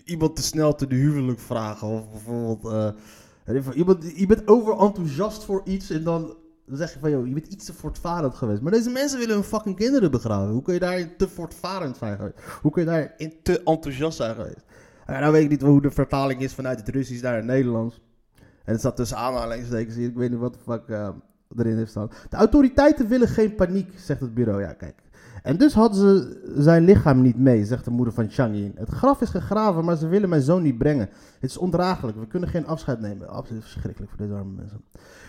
iemand 0.05 0.37
te 0.37 0.43
snel 0.43 0.75
te 0.75 0.87
de 0.87 0.95
huwelijk 0.95 1.41
vragen. 1.41 1.88
Of 1.88 2.11
bijvoorbeeld 2.11 2.97
eh, 3.47 3.76
iemand, 3.76 4.17
je 4.17 4.26
bent 4.26 4.49
over 4.49 4.79
enthousiast 4.79 5.45
voor 5.45 5.62
iets 5.64 5.91
en 5.91 6.05
dan 6.05 6.37
Dan 6.67 6.76
zeg 6.76 6.93
je 6.93 6.99
van, 6.99 7.11
joh, 7.11 7.26
je 7.26 7.35
bent 7.35 7.47
iets 7.47 7.64
te 7.64 7.73
voortvarend 7.73 8.35
geweest. 8.35 8.61
Maar 8.61 8.73
deze 8.73 8.91
mensen 8.91 9.19
willen 9.19 9.35
hun 9.35 9.45
fucking 9.45 9.76
kinderen 9.76 10.11
begraven. 10.11 10.52
Hoe 10.52 10.62
kun 10.62 10.75
je 10.75 10.81
daarin 10.81 11.17
te 11.17 11.29
voortvarend 11.29 11.97
zijn 11.97 12.17
geweest? 12.17 12.41
Hoe 12.61 12.71
kun 12.71 12.83
je 12.83 12.88
daarin 12.88 13.43
te 13.43 13.62
enthousiast 13.62 14.17
zijn 14.17 14.35
geweest? 14.35 14.64
En 15.12 15.21
nou 15.21 15.33
weet 15.33 15.42
ik 15.42 15.50
niet 15.50 15.62
hoe 15.62 15.83
de 15.83 15.90
vertaling 15.90 16.40
is 16.40 16.54
vanuit 16.54 16.78
het 16.78 16.88
Russisch 16.88 17.23
naar 17.23 17.37
het 17.37 17.45
Nederlands. 17.45 18.00
En 18.37 18.73
het 18.73 18.78
staat 18.78 18.97
tussen 18.97 19.16
aanhalingstekens. 19.16 19.97
Ik 19.97 20.16
weet 20.16 20.31
niet 20.31 20.38
wat 20.38 20.52
de 20.52 20.59
fuck 20.59 20.88
eh, 20.88 21.09
erin 21.57 21.76
heeft 21.76 21.90
staan. 21.90 22.11
De 22.28 22.37
autoriteiten 22.37 23.09
willen 23.09 23.28
geen 23.28 23.54
paniek, 23.54 23.92
zegt 23.97 24.21
het 24.21 24.35
bureau. 24.35 24.61
Ja, 24.61 24.73
kijk. 24.73 25.02
En 25.42 25.57
dus 25.57 25.75
hadden 25.75 26.00
ze 26.00 26.40
zijn 26.57 26.85
lichaam 26.85 27.23
niet 27.23 27.38
mee, 27.38 27.64
zegt 27.64 27.85
de 27.85 27.90
moeder 27.90 28.14
van 28.14 28.31
Chang 28.31 28.54
Yin. 28.54 28.73
Het 28.75 28.88
graf 28.88 29.21
is 29.21 29.28
gegraven, 29.28 29.85
maar 29.85 29.97
ze 29.97 30.09
willen 30.09 30.28
mijn 30.28 30.42
zoon 30.42 30.62
niet 30.62 30.78
brengen. 30.78 31.09
Het 31.40 31.50
is 31.50 31.57
ondraaglijk, 31.57 32.19
we 32.19 32.26
kunnen 32.26 32.49
geen 32.49 32.66
afscheid 32.66 33.00
nemen. 33.00 33.28
Absoluut 33.28 33.62
verschrikkelijk 33.62 34.11
voor 34.11 34.26
deze 34.26 34.38
arme 34.38 34.52
mensen. 34.57 34.85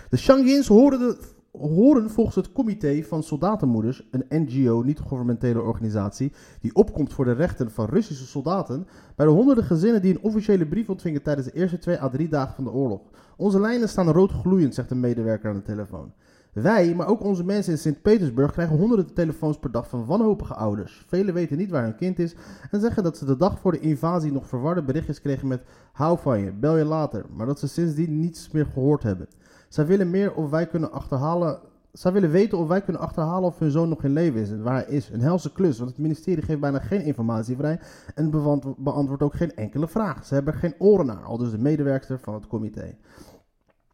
De 0.09 0.17
Chang 0.17 0.47
Yins 0.47 0.67
horen, 0.67 0.99
de, 0.99 1.17
horen 1.59 2.09
volgens 2.09 2.35
het 2.35 2.51
Comité 2.51 3.03
van 3.03 3.23
Soldatenmoeders, 3.23 4.07
een 4.11 4.25
NGO, 4.29 4.81
niet-governementele 4.81 5.61
organisatie, 5.61 6.31
die 6.61 6.75
opkomt 6.75 7.13
voor 7.13 7.25
de 7.25 7.31
rechten 7.31 7.71
van 7.71 7.85
Russische 7.85 8.25
soldaten, 8.25 8.87
bij 9.15 9.25
de 9.25 9.31
honderden 9.31 9.63
gezinnen 9.63 10.01
die 10.01 10.13
een 10.13 10.23
officiële 10.23 10.67
brief 10.67 10.89
ontvingen 10.89 11.21
tijdens 11.21 11.47
de 11.47 11.53
eerste 11.53 11.77
twee 11.77 12.01
à 12.01 12.09
drie 12.09 12.27
dagen 12.27 12.55
van 12.55 12.63
de 12.63 12.71
oorlog. 12.71 13.01
Onze 13.37 13.59
lijnen 13.59 13.89
staan 13.89 14.09
rood 14.09 14.31
gloeiend, 14.31 14.73
zegt 14.73 14.91
een 14.91 14.99
medewerker 14.99 15.49
aan 15.49 15.55
de 15.55 15.61
telefoon. 15.61 16.13
Wij, 16.53 16.95
maar 16.95 17.07
ook 17.07 17.23
onze 17.23 17.43
mensen 17.43 17.71
in 17.71 17.79
Sint-Petersburg, 17.79 18.51
krijgen 18.51 18.77
honderden 18.77 19.13
telefoons 19.13 19.59
per 19.59 19.71
dag 19.71 19.89
van 19.89 20.05
wanhopige 20.05 20.53
ouders. 20.53 21.05
Velen 21.07 21.33
weten 21.33 21.57
niet 21.57 21.69
waar 21.69 21.83
hun 21.83 21.95
kind 21.95 22.19
is 22.19 22.35
en 22.71 22.79
zeggen 22.79 23.03
dat 23.03 23.17
ze 23.17 23.25
de 23.25 23.37
dag 23.37 23.59
voor 23.59 23.71
de 23.71 23.79
invasie 23.79 24.31
nog 24.31 24.47
verwarde 24.47 24.83
berichtjes 24.83 25.21
kregen 25.21 25.47
met 25.47 25.63
hou 25.91 26.19
van 26.19 26.39
je, 26.39 26.51
bel 26.51 26.77
je 26.77 26.85
later, 26.85 27.25
maar 27.35 27.45
dat 27.45 27.59
ze 27.59 27.67
sindsdien 27.67 28.19
niets 28.19 28.51
meer 28.51 28.65
gehoord 28.65 29.03
hebben. 29.03 29.27
Zij 29.73 29.85
willen 29.85 30.09
meer 30.09 30.33
of 30.33 30.49
wij 30.49 30.67
kunnen 30.67 30.91
achterhalen. 30.91 31.59
Zij 31.91 32.11
willen 32.11 32.29
weten 32.29 32.57
of 32.57 32.67
wij 32.67 32.81
kunnen 32.81 33.01
achterhalen 33.01 33.49
of 33.49 33.59
hun 33.59 33.71
zoon 33.71 33.89
nog 33.89 34.03
in 34.03 34.13
leven 34.13 34.41
is 34.41 34.51
waar 34.55 34.89
is. 34.89 35.09
Een 35.09 35.21
helse 35.21 35.51
klus, 35.51 35.77
want 35.77 35.89
het 35.89 35.99
ministerie 35.99 36.43
geeft 36.43 36.59
bijna 36.59 36.79
geen 36.79 37.01
informatie 37.01 37.55
vrij 37.55 37.79
en 38.15 38.29
beantwoordt 38.77 39.23
ook 39.23 39.33
geen 39.33 39.55
enkele 39.55 39.87
vraag. 39.87 40.25
Ze 40.25 40.33
hebben 40.33 40.53
geen 40.53 40.75
oren 40.77 41.05
naar, 41.05 41.23
al 41.23 41.37
dus 41.37 41.51
de 41.51 41.57
medewerkster 41.57 42.19
van 42.19 42.33
het 42.33 42.47
comité. 42.47 42.95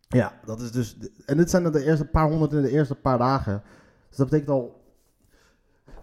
Ja, 0.08 0.40
dat 0.46 0.62
is 0.62 0.72
dus. 0.72 0.98
En 1.26 1.38
dit 1.38 1.50
zijn 1.50 1.72
de 1.72 1.84
eerste 1.84 2.06
paar 2.06 2.30
honderd 2.30 2.54
in 2.54 2.62
de 2.62 2.72
eerste 2.72 2.96
paar 2.96 3.18
dagen. 3.18 3.64
Dus 4.08 4.18
dat 4.18 4.30
betekent 4.30 4.52
al. 4.52 4.82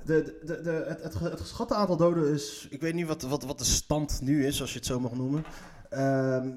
De, 0.04 0.38
de, 0.44 0.60
de, 0.62 0.84
het, 0.88 1.02
het, 1.02 1.18
het 1.18 1.40
geschatte 1.40 1.74
aantal 1.74 1.96
doden 1.96 2.32
is. 2.32 2.66
Ik 2.70 2.80
weet 2.80 2.94
niet 2.94 3.06
wat, 3.06 3.22
wat, 3.22 3.44
wat 3.44 3.58
de 3.58 3.64
stand 3.64 4.20
nu 4.22 4.46
is, 4.46 4.60
als 4.60 4.72
je 4.72 4.78
het 4.78 4.86
zo 4.86 5.00
mag 5.00 5.14
noemen. 5.14 5.44
Ehm, 5.90 6.48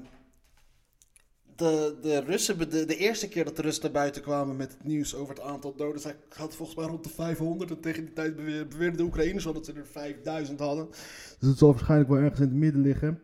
de, 1.60 1.96
de 2.00 2.20
Russen, 2.20 2.70
de, 2.70 2.96
eerste 2.96 3.28
keer 3.28 3.44
dat 3.44 3.56
de 3.56 3.62
Russen 3.62 3.82
naar 3.82 3.92
buiten 3.92 4.22
kwamen 4.22 4.56
met 4.56 4.72
het 4.72 4.84
nieuws 4.84 5.14
over 5.14 5.34
het 5.34 5.44
aantal 5.44 5.74
doden, 5.76 6.14
gaat 6.28 6.54
volgens 6.54 6.78
mij 6.78 6.86
rond 6.86 7.04
de 7.04 7.10
500. 7.10 7.70
En 7.70 7.80
tegen 7.80 8.04
die 8.04 8.12
tijd 8.12 8.36
beweerden 8.36 8.96
de 8.96 9.02
Oekraïners 9.02 9.46
al 9.46 9.52
dat 9.52 9.64
ze 9.64 9.72
er 9.72 9.86
5000 9.86 10.60
hadden. 10.60 10.88
Dus 11.38 11.48
het 11.48 11.58
zal 11.58 11.70
waarschijnlijk 11.70 12.10
wel 12.10 12.18
ergens 12.18 12.40
in 12.40 12.46
het 12.46 12.56
midden 12.56 12.82
liggen. 12.82 13.20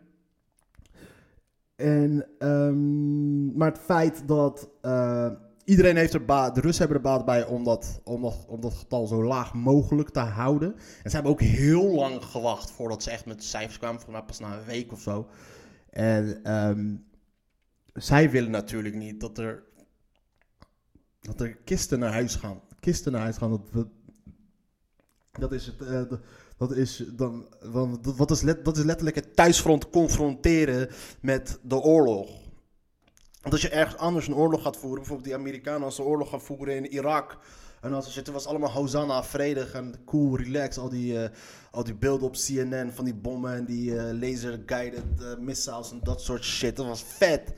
En, 1.77 2.27
um, 2.39 3.57
maar 3.57 3.71
het 3.71 3.81
feit 3.81 4.29
dat 4.29 4.69
uh, 4.83 5.31
iedereen 5.65 5.97
heeft 5.97 6.15
er 6.15 6.25
baat, 6.25 6.55
de 6.55 6.61
Russen 6.61 6.87
hebben 6.87 7.03
er 7.03 7.11
baat 7.11 7.25
bij 7.25 7.47
om 7.47 7.65
dat, 7.65 8.01
om, 8.05 8.23
dat, 8.23 8.45
om 8.49 8.61
dat 8.61 8.75
getal 8.75 9.07
zo 9.07 9.25
laag 9.25 9.55
mogelijk 9.55 10.11
te 10.11 10.21
houden. 10.21 10.75
En 11.03 11.11
ze 11.11 11.15
hebben 11.15 11.33
ook 11.33 11.41
heel 11.41 11.95
lang 11.95 12.25
gewacht 12.25 12.71
voordat 12.71 13.03
ze 13.03 13.11
echt 13.11 13.27
met 13.27 13.45
cijfers 13.45 13.79
kwamen, 13.79 14.01
volgens 14.01 14.27
pas 14.27 14.39
na 14.39 14.57
een 14.57 14.65
week 14.67 14.93
of 14.93 15.01
zo. 15.01 15.27
En 15.91 16.53
um, 16.55 17.05
zij 17.97 18.31
willen 18.31 18.51
natuurlijk 18.51 18.95
niet 18.95 19.21
dat 19.21 19.39
er, 19.39 19.63
dat 21.21 21.41
er 21.41 21.57
kisten 21.57 21.99
naar 21.99 22.13
huis 22.13 22.35
gaan. 22.35 22.61
Kisten 22.81 23.13
naar 23.13 23.21
huis 23.21 23.37
gaan, 23.37 23.63
dat, 23.73 23.87
dat 25.33 25.53
is 25.53 25.67
het. 25.67 25.81
Uh, 25.81 26.03
dat 26.59 26.73
is, 26.73 27.05
dan, 27.13 27.47
dan, 27.73 28.01
wat 28.17 28.31
is 28.31 28.43
let, 28.43 28.65
dat 28.65 28.77
is 28.77 28.85
letterlijk 28.85 29.17
het 29.17 29.37
thuisfront 29.37 29.91
confronteren 29.91 30.89
met 31.21 31.59
de 31.63 31.75
oorlog. 31.81 32.31
Want 33.41 33.55
als 33.55 33.63
je 33.63 33.69
ergens 33.69 33.97
anders 33.97 34.27
een 34.27 34.35
oorlog 34.35 34.63
gaat 34.63 34.77
voeren, 34.77 34.99
bijvoorbeeld 34.99 35.29
die 35.29 35.39
Amerikanen 35.39 35.83
als 35.83 35.95
ze 35.95 36.03
oorlog 36.03 36.31
gaan 36.31 36.41
voeren 36.41 36.77
in 36.77 36.87
Irak. 36.87 37.39
En 37.81 37.93
als 37.93 38.15
het 38.15 38.29
was 38.29 38.47
allemaal 38.47 38.71
Hosanna, 38.71 39.25
vredig 39.25 39.73
en 39.73 39.95
cool, 40.05 40.37
relax. 40.37 40.79
Al 40.79 40.89
die, 40.89 41.13
uh, 41.13 41.29
al 41.71 41.85
die 41.85 41.95
beelden 41.95 42.27
op 42.27 42.35
CNN 42.35 42.91
van 42.93 43.05
die 43.05 43.15
bommen 43.15 43.55
en 43.55 43.65
die 43.65 43.91
uh, 43.91 44.13
laser-guided 44.13 45.39
missiles 45.41 45.91
en 45.91 46.01
dat 46.03 46.23
soort 46.23 46.45
shit. 46.45 46.77
Dat 46.77 46.87
was 46.87 47.03
vet. 47.03 47.53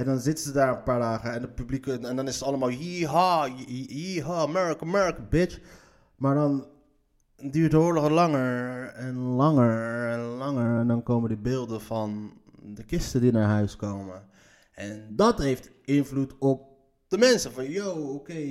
En 0.00 0.06
dan 0.06 0.18
zitten 0.18 0.44
ze 0.44 0.52
daar 0.52 0.76
een 0.76 0.82
paar 0.82 0.98
dagen 0.98 1.32
en, 1.32 1.40
de 1.40 1.48
publiek, 1.48 1.86
en 1.86 2.16
dan 2.16 2.28
is 2.28 2.34
het 2.34 2.42
allemaal 2.44 2.70
yeehaw, 2.70 3.58
yeehaw, 3.66 4.48
America, 4.48 4.86
America, 4.86 5.22
bitch. 5.30 5.60
Maar 6.16 6.34
dan 6.34 6.66
duurt 7.36 7.70
de 7.70 7.78
oorlog 7.78 8.08
langer 8.08 8.86
en 8.86 9.16
langer 9.16 10.08
en 10.10 10.20
langer. 10.20 10.78
En 10.78 10.86
dan 10.86 11.02
komen 11.02 11.28
die 11.28 11.38
beelden 11.38 11.80
van 11.80 12.32
de 12.62 12.84
kisten 12.84 13.20
die 13.20 13.32
naar 13.32 13.48
huis 13.48 13.76
komen. 13.76 14.22
En 14.72 15.06
dat 15.16 15.38
heeft 15.38 15.70
invloed 15.84 16.38
op 16.38 16.69
de 17.10 17.18
mensen. 17.18 17.52
Van, 17.52 17.70
yo, 17.70 17.92
oké, 17.92 18.42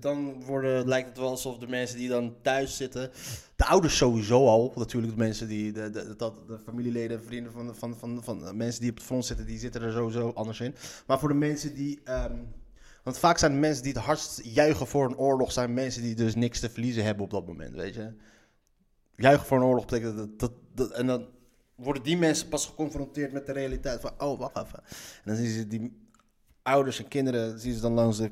dan 0.00 0.44
worden, 0.44 0.88
lijkt 0.88 1.08
het 1.08 1.18
wel 1.18 1.28
alsof 1.28 1.58
de 1.58 1.66
mensen 1.66 1.96
die 1.98 2.08
dan 2.08 2.34
thuis 2.42 2.76
zitten... 2.76 3.10
De 3.56 3.64
ouders 3.64 3.96
sowieso 3.96 4.46
al, 4.46 4.72
natuurlijk 4.74 5.12
de 5.12 5.18
mensen 5.18 5.48
die... 5.48 5.72
De, 5.72 5.90
de, 5.90 6.16
de, 6.16 6.32
de 6.46 6.58
familieleden, 6.58 7.24
vrienden 7.24 7.52
van, 7.52 7.74
van, 7.74 7.96
van, 7.98 8.24
van, 8.24 8.56
mensen 8.56 8.80
die 8.80 8.90
op 8.90 8.96
de 8.96 9.04
front 9.04 9.24
zitten, 9.24 9.46
die 9.46 9.58
zitten 9.58 9.82
er 9.82 9.92
sowieso 9.92 10.30
anders 10.30 10.60
in. 10.60 10.74
Maar 11.06 11.18
voor 11.18 11.28
de 11.28 11.34
mensen 11.34 11.74
die... 11.74 12.00
Um, 12.08 12.52
want 13.02 13.18
vaak 13.18 13.38
zijn 13.38 13.52
de 13.52 13.58
mensen 13.58 13.82
die 13.82 13.92
het 13.92 14.02
hardst 14.02 14.40
juichen 14.44 14.86
voor 14.86 15.04
een 15.04 15.16
oorlog, 15.16 15.52
zijn 15.52 15.74
mensen 15.74 16.02
die 16.02 16.14
dus 16.14 16.34
niks 16.34 16.60
te 16.60 16.70
verliezen 16.70 17.04
hebben 17.04 17.24
op 17.24 17.30
dat 17.30 17.46
moment, 17.46 17.74
weet 17.74 17.94
je. 17.94 18.12
Juichen 19.16 19.46
voor 19.46 19.56
een 19.56 19.64
oorlog 19.64 19.84
betekent 19.84 20.16
dat, 20.16 20.38
dat, 20.38 20.52
dat 20.74 20.90
en 20.90 21.06
dan 21.06 21.26
worden 21.74 22.02
die 22.02 22.16
mensen 22.16 22.48
pas 22.48 22.66
geconfronteerd 22.66 23.32
met 23.32 23.46
de 23.46 23.52
realiteit 23.52 24.00
van, 24.00 24.12
oh, 24.18 24.38
wacht 24.38 24.56
even. 24.56 24.78
En 24.78 25.22
dan 25.24 25.36
zien 25.36 25.50
ze 25.50 25.66
die 25.66 26.08
ouders 26.70 26.98
en 26.98 27.08
kinderen, 27.08 27.60
zien 27.60 27.74
ze 27.74 27.80
dan 27.80 27.92
langs, 27.92 28.22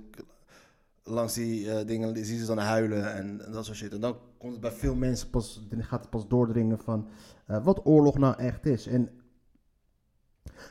langs 1.02 1.34
die 1.34 1.64
uh, 1.64 1.76
dingen, 1.86 2.24
zien 2.24 2.38
ze 2.38 2.46
dan 2.46 2.58
huilen 2.58 3.14
en, 3.14 3.52
dat 3.52 3.64
soort 3.64 3.76
shit. 3.76 3.92
En 3.92 4.00
dan 4.00 4.16
komt 4.38 4.52
het 4.52 4.60
bij 4.60 4.72
veel 4.72 4.94
mensen 4.94 5.30
pas, 5.30 5.66
gaat 5.78 6.00
het 6.00 6.10
pas 6.10 6.28
doordringen 6.28 6.78
van 6.78 7.08
uh, 7.50 7.64
wat 7.64 7.86
oorlog 7.86 8.18
nou 8.18 8.38
echt 8.38 8.66
is. 8.66 8.86
En 8.86 9.10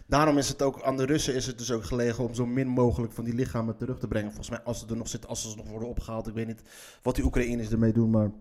Daarom 0.05 0.37
is 0.37 0.49
het 0.49 0.61
ook 0.61 0.81
aan 0.81 0.97
de 0.97 1.05
Russen 1.05 1.35
is 1.35 1.45
het 1.45 1.57
dus 1.57 1.71
ook 1.71 1.83
gelegen 1.83 2.23
om 2.23 2.33
zo 2.33 2.45
min 2.45 2.67
mogelijk 2.67 3.13
van 3.13 3.23
die 3.23 3.33
lichamen 3.33 3.77
terug 3.77 3.99
te 3.99 4.07
brengen. 4.07 4.27
Volgens 4.27 4.49
mij 4.49 4.61
als 4.61 4.79
ze 4.79 4.85
er 4.87 4.97
nog 4.97 5.07
zitten, 5.07 5.29
als 5.29 5.51
ze 5.51 5.57
nog 5.57 5.69
worden 5.69 5.89
opgehaald. 5.89 6.27
Ik 6.27 6.33
weet 6.33 6.47
niet 6.47 6.61
wat 7.01 7.15
die 7.15 7.23
Oekraïners 7.23 7.71
ermee 7.71 7.93
doen, 7.93 8.09
maar 8.09 8.31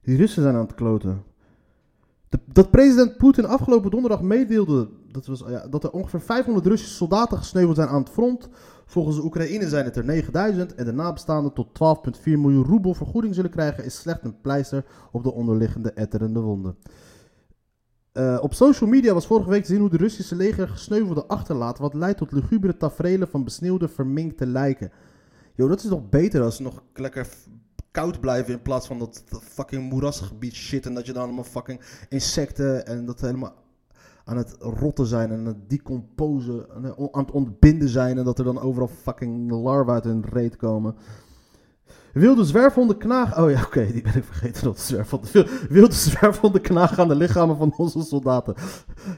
die 0.00 0.16
Russen 0.16 0.42
zijn 0.42 0.54
aan 0.54 0.66
het 0.66 0.74
kloten. 0.74 1.24
Dat 2.52 2.70
president 2.70 3.16
Poetin 3.16 3.46
afgelopen 3.46 3.90
donderdag 3.90 4.22
meedeelde 4.22 4.88
dat, 5.12 5.26
was, 5.26 5.44
ja, 5.48 5.66
dat 5.66 5.84
er 5.84 5.90
ongeveer 5.90 6.20
500 6.20 6.66
Russische 6.66 6.94
soldaten 6.94 7.38
gesneuveld 7.38 7.76
zijn 7.76 7.88
aan 7.88 8.00
het 8.00 8.10
front. 8.10 8.48
Volgens 8.86 9.16
de 9.16 9.24
Oekraïne 9.24 9.68
zijn 9.68 9.84
het 9.84 9.96
er 9.96 10.04
9000 10.04 10.74
en 10.74 10.84
de 10.84 10.92
nabestaanden 10.92 11.52
tot 11.52 11.68
12,4 12.16 12.22
miljoen 12.24 12.64
roebel 12.64 12.94
vergoeding 12.94 13.34
zullen 13.34 13.50
krijgen, 13.50 13.84
is 13.84 13.96
slecht 13.96 14.24
een 14.24 14.40
pleister 14.40 14.84
op 15.12 15.22
de 15.22 15.32
onderliggende 15.32 15.92
etterende 15.92 16.40
wonden. 16.40 16.76
Uh, 18.12 18.38
op 18.40 18.54
social 18.54 18.90
media 18.90 19.14
was 19.14 19.26
vorige 19.26 19.50
week 19.50 19.64
te 19.64 19.70
zien 19.70 19.80
hoe 19.80 19.90
de 19.90 19.96
Russische 19.96 20.36
leger 20.36 20.68
gesneuvelde 20.68 21.26
achterlaat, 21.26 21.78
wat 21.78 21.94
leidt 21.94 22.18
tot 22.18 22.32
lugubere 22.32 22.76
tafereelen 22.76 23.28
van 23.28 23.44
besneeuwde, 23.44 23.88
verminkte 23.88 24.46
lijken. 24.46 24.92
Yo, 25.54 25.68
dat 25.68 25.82
is 25.82 25.90
nog 25.90 26.08
beter 26.08 26.42
als 26.42 26.58
nog 26.58 26.82
lekker 26.94 27.28
koud 27.96 28.20
blijven 28.20 28.52
in 28.52 28.62
plaats 28.62 28.86
van 28.86 28.98
dat, 28.98 29.24
fucking 29.42 29.90
moerasgebied 29.90 30.54
shit 30.54 30.86
en 30.86 30.94
dat 30.94 31.06
je 31.06 31.12
dan 31.12 31.22
allemaal 31.22 31.44
fucking 31.44 31.80
insecten 32.08 32.86
en 32.86 33.04
dat 33.04 33.20
helemaal 33.20 33.54
aan 34.24 34.36
het 34.36 34.56
rotten 34.58 35.06
zijn 35.06 35.30
en 35.30 35.38
aan 35.38 35.46
het 35.46 35.70
decomposen, 35.70 36.66
aan 37.12 37.24
het 37.24 37.30
ontbinden 37.30 37.88
zijn 37.88 38.18
en 38.18 38.24
dat 38.24 38.38
er 38.38 38.44
dan 38.44 38.60
overal 38.60 38.88
fucking 38.88 39.50
larven 39.50 39.92
uit 39.92 40.04
hun 40.04 40.24
reet 40.28 40.56
komen. 40.56 40.94
Wilde 42.18 42.44
zwerfhonden 42.44 42.96
knagen. 42.96 43.44
Oh 43.44 43.50
ja, 43.50 43.62
oké, 43.62 43.92
die 43.92 44.02
ben 44.02 44.16
ik 44.16 44.24
vergeten. 44.24 44.64
Dat 44.64 44.80
zwerfhonden. 44.80 45.46
Wilde 45.68 45.94
zwerfhonden 45.94 46.60
knagen 46.60 46.98
aan 46.98 47.08
de 47.08 47.14
lichamen 47.14 47.56
van 47.56 47.74
onze 47.76 48.02
soldaten. 48.02 48.54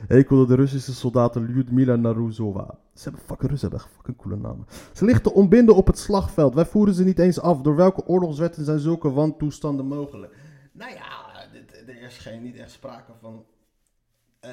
Ik 0.08 0.28
wilde 0.28 0.46
de 0.46 0.54
Russische 0.54 0.94
soldaten 0.94 1.52
Lyudmila 1.52 1.96
Naruzova. 1.96 2.78
Ze 2.94 3.02
hebben 3.02 3.20
fucking 3.26 3.50
Russen, 3.50 3.70
hebben 3.70 3.88
fucking 3.96 4.16
coole 4.16 4.36
namen. 4.36 4.66
Ze 4.92 5.04
ligt 5.04 5.22
te 5.22 5.32
ontbinden 5.32 5.74
op 5.74 5.86
het 5.86 5.98
slagveld. 5.98 6.54
Wij 6.54 6.66
voeren 6.66 6.94
ze 6.94 7.04
niet 7.04 7.18
eens 7.18 7.40
af. 7.40 7.60
Door 7.60 7.76
welke 7.76 8.06
oorlogswetten 8.06 8.64
zijn 8.64 8.78
zulke 8.78 9.10
wantoestanden 9.10 9.86
mogelijk? 9.86 10.36
Nou 10.72 10.92
ja, 10.92 11.46
er 11.86 12.02
is 12.02 12.18
geen, 12.18 12.42
niet 12.42 12.56
echt 12.56 12.70
sprake 12.70 13.12
van. 13.20 13.44
Uh, 14.44 14.50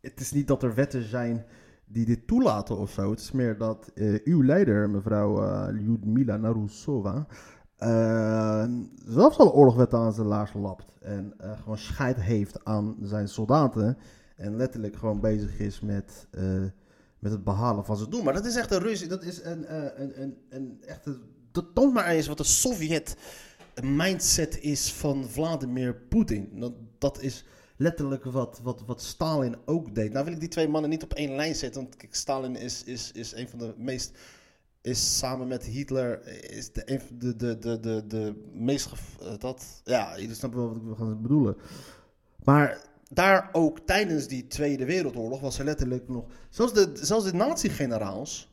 het 0.00 0.20
is 0.20 0.32
niet 0.32 0.48
dat 0.48 0.62
er 0.62 0.74
wetten 0.74 1.02
zijn 1.02 1.44
die 1.86 2.04
dit 2.04 2.26
toelaten 2.26 2.78
of 2.78 2.90
zo. 2.90 3.10
Het 3.10 3.20
is 3.20 3.32
meer 3.32 3.58
dat 3.58 3.90
uh, 3.94 4.18
uw 4.24 4.44
leider, 4.44 4.90
mevrouw 4.90 5.42
uh, 5.42 5.66
Lyudmila 5.70 6.36
Narusova, 6.36 7.26
uh, 7.78 8.64
zelfs 9.06 9.38
al 9.38 9.52
oorlogwetten 9.52 9.98
aan 9.98 10.12
zijn 10.12 10.26
laars 10.26 10.52
lapt. 10.54 10.96
En 11.00 11.34
gewoon 11.38 11.78
scheid 11.78 12.20
heeft 12.20 12.64
aan 12.64 12.96
zijn 13.02 13.28
soldaten. 13.28 13.98
En 14.36 14.56
letterlijk 14.56 14.96
gewoon 14.96 15.20
bezig 15.20 15.58
is 15.58 15.80
met 15.80 16.28
met 17.18 17.32
het 17.32 17.44
behalen 17.44 17.84
van 17.84 17.96
zijn 17.96 18.10
doel. 18.10 18.22
Maar 18.22 18.34
dat 18.34 18.44
is 18.44 18.56
echt 18.56 18.70
een 18.70 18.78
Russie, 18.78 19.08
dat 19.08 19.22
is 19.22 19.44
een, 19.44 19.64
eh, 19.64 19.82
een, 19.94 20.22
een, 20.22 20.36
een 20.48 20.78
echte, 20.86 21.18
dat 21.52 21.74
toont 21.74 21.94
maar 21.94 22.06
eens 22.06 22.26
wat 22.26 22.38
de 22.38 22.44
Sovjet 22.44 23.16
mindset 23.82 24.58
is 24.60 24.92
van 24.92 25.24
Vladimir 25.24 25.94
Poetin. 25.94 26.50
Dat, 26.60 26.72
dat 26.98 27.22
is 27.22 27.44
letterlijk 27.76 28.24
wat, 28.24 28.60
wat, 28.62 28.82
wat 28.86 29.02
Stalin 29.02 29.56
ook 29.64 29.94
deed. 29.94 30.12
Nou 30.12 30.24
wil 30.24 30.34
ik 30.34 30.40
die 30.40 30.48
twee 30.48 30.68
mannen 30.68 30.90
niet 30.90 31.02
op 31.02 31.12
één 31.12 31.34
lijn 31.36 31.54
zetten, 31.54 31.82
want 31.82 31.96
Stalin 32.10 32.56
is, 32.56 32.84
is, 32.84 33.12
is 33.12 33.32
een 33.32 33.48
van 33.48 33.58
de 33.58 33.74
meest 33.76 34.12
is 34.86 35.18
samen 35.18 35.48
met 35.48 35.64
Hitler 35.64 36.26
is 36.50 36.72
de, 36.72 37.00
de, 37.18 37.36
de, 37.36 37.58
de, 37.58 37.80
de, 37.80 38.06
de 38.06 38.48
meest 38.52 38.92
eh, 39.20 39.38
dat 39.38 39.80
ja 39.84 40.16
je 40.16 40.34
snapt 40.34 40.54
wel 40.54 40.68
wat 40.68 40.76
ik 40.76 40.82
wil 40.82 40.94
gaan 40.94 41.22
bedoelen 41.22 41.56
maar 42.44 42.80
daar 43.08 43.48
ook 43.52 43.78
tijdens 43.80 44.26
die 44.26 44.46
Tweede 44.46 44.84
Wereldoorlog 44.84 45.40
was 45.40 45.58
er 45.58 45.64
letterlijk 45.64 46.08
nog 46.08 46.24
zelfs 46.50 46.72
de 46.72 46.90
zelfs 46.94 47.24
de 47.24 47.34
nazi-generaals 47.34 48.52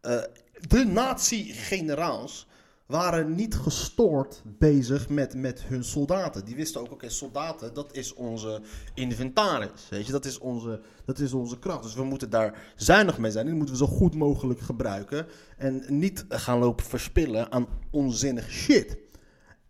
eh, 0.00 0.22
de 0.68 0.84
nazi-generaals 0.84 2.48
waren 2.86 3.34
niet 3.34 3.54
gestoord 3.54 4.42
bezig 4.44 5.08
met, 5.08 5.34
met 5.34 5.62
hun 5.62 5.84
soldaten. 5.84 6.44
Die 6.44 6.56
wisten 6.56 6.80
ook, 6.80 6.92
oké, 6.92 7.08
soldaten, 7.08 7.74
dat 7.74 7.94
is 7.96 8.14
onze 8.14 8.62
inventaris. 8.94 9.88
Weet 9.90 10.06
je, 10.06 10.12
dat 10.12 10.24
is 10.24 10.38
onze, 10.38 10.80
dat 11.04 11.18
is 11.18 11.32
onze 11.32 11.58
kracht. 11.58 11.82
Dus 11.82 11.94
we 11.94 12.04
moeten 12.04 12.30
daar 12.30 12.72
zuinig 12.76 13.18
mee 13.18 13.30
zijn. 13.30 13.46
Die 13.46 13.54
moeten 13.54 13.74
we 13.74 13.86
zo 13.86 13.92
goed 13.92 14.14
mogelijk 14.14 14.60
gebruiken. 14.60 15.26
En 15.56 15.84
niet 15.88 16.24
gaan 16.28 16.58
lopen 16.58 16.84
verspillen 16.84 17.52
aan 17.52 17.66
onzinnige 17.90 18.50
shit. 18.50 18.96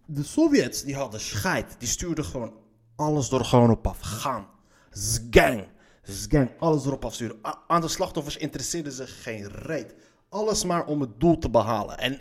De 0.07 0.23
Sovjets, 0.23 0.83
die 0.83 0.95
hadden 0.95 1.21
scheid. 1.21 1.77
Die 1.79 1.89
stuurden 1.89 2.25
gewoon 2.25 2.53
alles 2.97 3.31
er 3.31 3.45
gewoon 3.45 3.71
op 3.71 3.87
af. 3.87 4.01
Gaan. 4.01 4.47
Zgang. 4.91 5.67
Zgang. 6.03 6.51
Alles 6.59 6.87
erop 6.87 7.05
afsturen. 7.05 7.37
A- 7.47 7.63
aan 7.67 7.81
de 7.81 7.89
slachtoffers 7.89 8.37
interesseerden 8.37 8.93
ze 8.93 9.07
geen 9.07 9.49
reet. 9.49 9.95
Alles 10.29 10.65
maar 10.65 10.87
om 10.87 11.01
het 11.01 11.21
doel 11.21 11.39
te 11.39 11.51
behalen. 11.51 11.99
En 11.99 12.19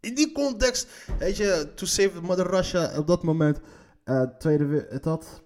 in 0.00 0.14
die 0.14 0.32
context, 0.32 0.88
weet 1.18 1.36
je, 1.36 1.68
to 1.74 1.86
save 1.86 2.20
Mother 2.20 2.46
Russia 2.46 2.98
op 2.98 3.06
dat 3.06 3.22
moment, 3.22 3.58
eh, 4.04 4.22
tweede, 4.22 4.66
we- 4.66 4.98
dat. 5.00 5.42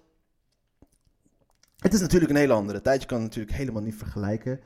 Het 1.77 1.93
is 1.93 1.99
natuurlijk 1.99 2.31
een 2.31 2.37
hele 2.37 2.53
andere 2.53 2.81
tijd. 2.81 3.01
Je 3.01 3.07
kan 3.07 3.17
het 3.17 3.27
natuurlijk 3.27 3.57
helemaal 3.57 3.81
niet 3.81 3.95
vergelijken. 3.95 4.59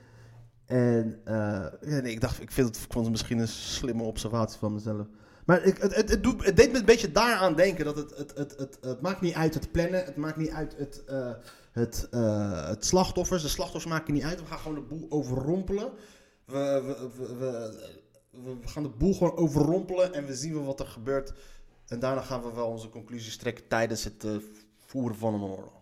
En 0.66 1.22
eh, 1.26 1.66
ja, 1.82 2.00
nee, 2.02 2.12
ik 2.12 2.22
dacht, 2.22 2.42
ik, 2.42 2.52
vind 2.52 2.68
het, 2.68 2.78
ik 2.78 2.92
vond 2.92 3.04
het 3.04 3.12
misschien 3.12 3.40
een 3.40 3.48
slimme 3.48 4.04
observatie 4.04 4.60
van 4.60 4.74
mezelf. 4.74 5.08
Maar 5.46 5.64
ik, 5.64 5.78
het, 5.78 5.96
het, 5.96 6.10
het, 6.10 6.24
doet, 6.24 6.46
het 6.46 6.56
deed 6.56 6.72
me 6.72 6.78
een 6.78 6.86
beetje 6.86 7.12
daaraan 7.12 7.56
denken 7.56 7.86
dat 7.86 7.96
het, 7.96 8.18
het, 8.18 8.34
het, 8.38 8.58
het, 8.58 8.78
het 8.82 9.02
maakt 9.02 9.22
niet 9.22 9.34
uit 9.34 9.54
het 9.54 9.72
plannen, 9.72 10.06
het 10.06 10.16
maakt 10.16 10.38
niet 10.38 10.50
uit 10.50 10.76
het, 10.78 11.04
eh, 11.06 11.32
het, 11.72 12.08
eh, 12.12 12.68
het 12.68 12.86
slachtoffers. 12.86 13.42
De 13.42 13.48
slachtoffers 13.48 13.94
maken 13.94 14.14
niet 14.14 14.24
uit. 14.24 14.40
We 14.40 14.46
gaan 14.46 14.60
gewoon 14.60 14.78
de 14.78 14.96
boel 14.96 15.06
overrompelen. 15.10 15.92
We, 16.46 16.82
we, 17.18 17.36
we, 17.38 17.74
we 18.44 18.68
gaan 18.68 18.84
de 18.84 18.90
boel 18.90 19.14
gewoon 19.14 19.38
overrompelen 19.38 20.14
en 20.14 20.26
we 20.26 20.36
zien 20.36 20.54
wel 20.54 20.66
wat 20.66 20.80
er 20.80 20.88
gebeurt. 20.88 21.34
En 21.88 22.00
daarna 22.00 22.22
gaan 22.22 22.42
we 22.42 22.54
wel 22.54 22.68
onze 22.68 22.90
conclusies 22.90 23.38
trekken 23.38 23.68
tijdens 23.68 24.04
het 24.04 24.24
eh, 24.24 24.36
voeren 24.78 25.18
van 25.18 25.34
een 25.34 25.42
oorlog. 25.42 25.74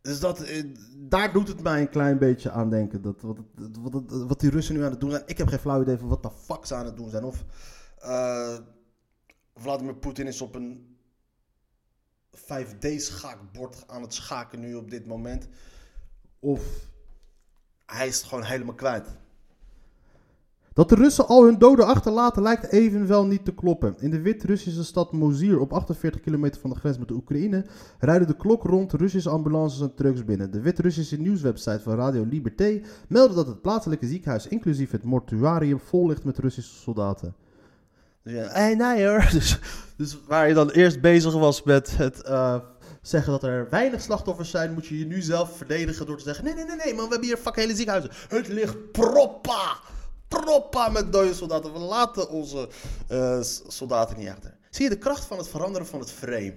Dus 0.00 0.20
dat, 0.20 0.40
eh, 0.40 0.64
daar 0.96 1.32
doet 1.32 1.48
het 1.48 1.62
mij 1.62 1.80
een 1.80 1.88
klein 1.88 2.18
beetje 2.18 2.50
aan 2.50 2.70
denken. 2.70 3.02
Dat, 3.02 3.20
wat, 3.20 3.38
wat, 3.80 4.02
wat 4.08 4.40
die 4.40 4.50
Russen 4.50 4.74
nu 4.74 4.84
aan 4.84 4.90
het 4.90 5.00
doen 5.00 5.10
zijn. 5.10 5.22
Ik 5.26 5.38
heb 5.38 5.48
geen 5.48 5.58
flauw 5.58 5.82
idee 5.82 5.98
van 5.98 6.08
wat 6.08 6.22
de 6.22 6.30
fuck 6.30 6.66
ze 6.66 6.74
aan 6.74 6.86
het 6.86 6.96
doen 6.96 7.10
zijn. 7.10 7.24
Of 7.24 7.44
eh, 7.98 8.58
Vladimir 9.54 9.94
Poetin 9.94 10.26
is 10.26 10.40
op 10.40 10.54
een 10.54 10.96
5D-schaakbord 12.36 13.84
aan 13.86 14.02
het 14.02 14.14
schaken 14.14 14.60
nu 14.60 14.74
op 14.74 14.90
dit 14.90 15.06
moment. 15.06 15.48
Of 16.38 16.62
hij 17.86 18.06
is 18.06 18.16
het 18.16 18.26
gewoon 18.26 18.44
helemaal 18.44 18.74
kwijt. 18.74 19.16
Dat 20.76 20.88
de 20.88 20.94
Russen 20.94 21.26
al 21.26 21.44
hun 21.44 21.58
doden 21.58 21.86
achterlaten 21.86 22.42
lijkt 22.42 22.72
evenwel 22.72 23.26
niet 23.26 23.44
te 23.44 23.54
kloppen. 23.54 23.94
In 23.98 24.10
de 24.10 24.20
Wit-Russische 24.20 24.84
stad 24.84 25.12
Mozir, 25.12 25.60
op 25.60 25.72
48 25.72 26.20
kilometer 26.20 26.60
van 26.60 26.70
de 26.70 26.76
grens 26.76 26.98
met 26.98 27.08
de 27.08 27.14
Oekraïne, 27.14 27.64
rijden 27.98 28.26
de 28.26 28.36
klok 28.36 28.62
rond 28.62 28.92
Russische 28.92 29.30
ambulances 29.30 29.80
en 29.80 29.94
trucks 29.94 30.24
binnen. 30.24 30.50
De 30.50 30.60
Wit-Russische 30.60 31.16
nieuwswebsite 31.16 31.80
van 31.80 31.94
Radio 31.94 32.24
Liberté 32.24 32.80
meldde 33.08 33.34
dat 33.34 33.46
het 33.46 33.60
plaatselijke 33.60 34.06
ziekenhuis, 34.06 34.48
inclusief 34.48 34.90
het 34.90 35.02
mortuarium, 35.02 35.80
vol 35.80 36.06
ligt 36.06 36.24
met 36.24 36.38
Russische 36.38 36.74
soldaten. 36.74 37.34
Ja, 38.22 38.46
hey, 38.48 38.74
nee 38.74 39.06
hoor. 39.06 39.28
Dus, 39.32 39.58
dus 39.96 40.18
waar 40.26 40.48
je 40.48 40.54
dan 40.54 40.70
eerst 40.70 41.00
bezig 41.00 41.32
was 41.32 41.62
met 41.62 41.96
het 41.96 42.22
eh, 42.22 42.56
zeggen 43.02 43.32
dat 43.32 43.42
er 43.42 43.66
weinig 43.70 44.00
slachtoffers 44.00 44.50
zijn, 44.50 44.72
moet 44.72 44.86
je 44.86 44.98
je 44.98 45.06
nu 45.06 45.20
zelf 45.20 45.56
verdedigen 45.56 46.06
door 46.06 46.16
te 46.16 46.24
zeggen: 46.24 46.44
nee, 46.44 46.54
nee, 46.54 46.64
nee, 46.64 46.76
nee, 46.76 46.94
man, 46.94 47.04
we 47.04 47.10
hebben 47.10 47.28
hier 47.28 47.36
fucking 47.36 47.64
hele 47.64 47.76
ziekenhuizen. 47.76 48.10
Het 48.28 48.48
ligt 48.48 48.92
proppa, 48.92 49.76
proppa 50.46 50.88
met 50.88 51.12
dode 51.12 51.34
soldaten. 51.34 51.72
We 51.72 51.78
laten 51.78 52.30
onze 52.30 52.68
eh, 53.08 53.42
soldaten 53.66 54.18
niet 54.18 54.28
achter. 54.28 54.56
Zie 54.70 54.84
je 54.84 54.90
de 54.90 54.98
kracht 54.98 55.24
van 55.24 55.38
het 55.38 55.48
veranderen 55.48 55.86
van 55.86 56.00
het 56.00 56.10
frame? 56.10 56.54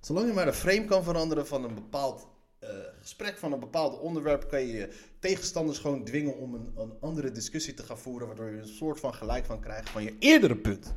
Zolang 0.00 0.26
je 0.26 0.32
maar 0.32 0.44
de 0.44 0.52
frame 0.52 0.84
kan 0.84 1.04
veranderen 1.04 1.46
van 1.46 1.64
een 1.64 1.74
bepaald 1.74 2.26
eh, 2.58 2.68
gesprek, 3.00 3.38
van 3.38 3.52
een 3.52 3.60
bepaald 3.60 4.00
onderwerp, 4.00 4.48
kan 4.48 4.60
je 4.60 4.72
je 4.72 4.88
tegenstanders 5.18 5.78
gewoon 5.78 6.04
dwingen 6.04 6.36
om 6.36 6.54
een, 6.54 6.72
een 6.76 6.92
andere 7.00 7.32
discussie 7.32 7.74
te 7.74 7.82
gaan 7.82 7.98
voeren, 7.98 8.26
waardoor 8.26 8.50
je 8.50 8.60
een 8.60 8.68
soort 8.68 9.00
van 9.00 9.14
gelijk 9.14 9.44
van 9.44 9.60
krijgt 9.60 9.90
van 9.90 10.02
je 10.02 10.16
eerdere 10.18 10.56
punt. 10.56 10.94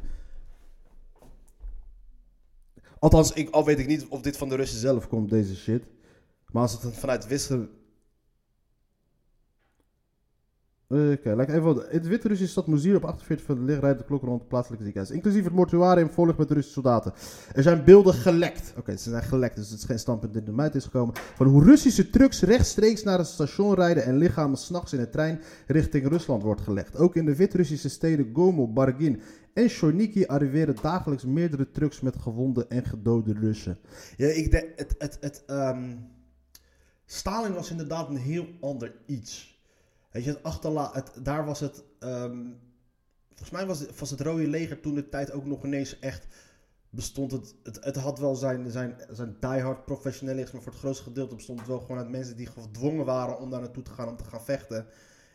Althans, 2.99 3.31
ik, 3.31 3.49
al 3.49 3.65
weet 3.65 3.79
ik 3.79 3.87
niet 3.87 4.07
of 4.07 4.21
dit 4.21 4.37
van 4.37 4.49
de 4.49 4.55
Russen 4.55 4.79
zelf 4.79 5.07
komt, 5.07 5.29
deze 5.29 5.55
shit. 5.55 5.83
Maar 6.51 6.61
als 6.61 6.81
het 6.81 6.95
vanuit 6.95 7.27
Wissel... 7.27 7.67
Oké, 10.91 11.35
lijkt 11.35 11.51
even 11.51 11.63
wat. 11.63 11.91
De 11.91 12.07
Wit-Russische 12.07 12.61
stad 12.61 12.95
op 12.95 13.05
48 13.05 13.45
van 13.45 13.55
de 13.55 13.61
licht 13.61 13.81
rijdt 13.81 13.97
de 13.97 14.05
klok 14.05 14.21
rond 14.21 14.39
het 14.39 14.49
plaatselijke 14.49 14.83
ziekenhuis. 14.83 15.15
Inclusief 15.15 15.43
het 15.43 15.53
mortuarium 15.53 16.09
volgt 16.09 16.37
met 16.37 16.51
Russische 16.51 16.81
soldaten. 16.81 17.13
Er 17.53 17.63
zijn 17.63 17.83
beelden 17.83 18.13
gelekt. 18.13 18.73
Oké, 18.77 18.97
ze 18.97 19.09
zijn 19.09 19.23
gelekt, 19.23 19.55
dus 19.55 19.69
het 19.69 19.79
is 19.79 19.85
geen 19.85 19.99
standpunt 19.99 20.35
in 20.35 20.45
de 20.45 20.51
muit 20.51 20.75
is 20.75 20.83
gekomen. 20.83 21.15
Van 21.35 21.47
hoe 21.47 21.63
Russische 21.63 22.09
trucks 22.09 22.41
rechtstreeks 22.41 23.03
naar 23.03 23.17
het 23.17 23.27
station 23.27 23.73
rijden 23.73 24.03
en 24.03 24.17
lichamen 24.17 24.57
s'nachts 24.57 24.93
in 24.93 24.99
de 24.99 25.09
trein 25.09 25.41
richting 25.67 26.07
Rusland 26.07 26.43
wordt 26.43 26.61
gelegd. 26.61 26.97
Ook 26.97 27.15
in 27.15 27.25
de 27.25 27.35
Wit-Russische 27.35 27.89
steden 27.89 28.29
Gomo, 28.33 28.67
Bargin 28.67 29.21
en 29.53 29.69
Shorniki 29.69 30.25
arriveren 30.25 30.75
dagelijks 30.81 31.25
meerdere 31.25 31.71
trucks 31.71 32.01
met 32.01 32.15
gewonde 32.15 32.67
en 32.67 32.85
gedode 32.85 33.33
Russen. 33.33 33.77
Ja, 34.17 34.27
ik 34.27 34.51
denk, 34.51 34.65
het, 34.75 34.95
het, 34.97 35.17
het, 35.21 35.43
ehm, 35.45 35.95
Stalin 37.05 37.53
was 37.53 37.71
inderdaad 37.71 38.09
een 38.09 38.17
heel 38.17 38.47
ander 38.59 38.95
iets. 39.05 39.58
Weet 40.11 40.23
je, 40.23 40.29
het 40.29 40.43
achterla 40.43 41.03
daar 41.21 41.45
was 41.45 41.59
het, 41.59 41.83
ehm, 41.99 42.45
volgens 43.27 43.49
mij 43.49 43.65
was 43.65 43.79
het, 43.79 43.99
was 43.99 44.09
het 44.09 44.21
Rode 44.21 44.47
Leger 44.47 44.79
toen 44.79 44.95
de 44.95 45.09
tijd 45.09 45.31
ook 45.31 45.45
nog 45.45 45.65
ineens 45.65 45.99
echt 45.99 46.27
bestond. 46.89 47.31
Het, 47.31 47.55
het, 47.63 47.83
het 47.83 47.95
had 47.95 48.19
wel 48.19 48.35
zijn, 48.35 48.71
zijn, 48.71 48.95
zijn 49.09 49.37
diehard 49.39 49.85
professionalisme, 49.85 50.53
maar 50.53 50.61
voor 50.61 50.71
het 50.71 50.81
grootste 50.81 51.03
gedeelte 51.03 51.35
bestond 51.35 51.59
het 51.59 51.67
wel 51.67 51.79
gewoon 51.79 51.97
uit 51.97 52.09
mensen 52.09 52.37
die 52.37 52.47
gedwongen 52.47 53.05
waren 53.05 53.39
om 53.39 53.49
daar 53.49 53.61
naartoe 53.61 53.83
te 53.83 53.91
gaan 53.91 54.07
om 54.07 54.17
te 54.17 54.23
gaan 54.23 54.43
vechten. 54.43 54.85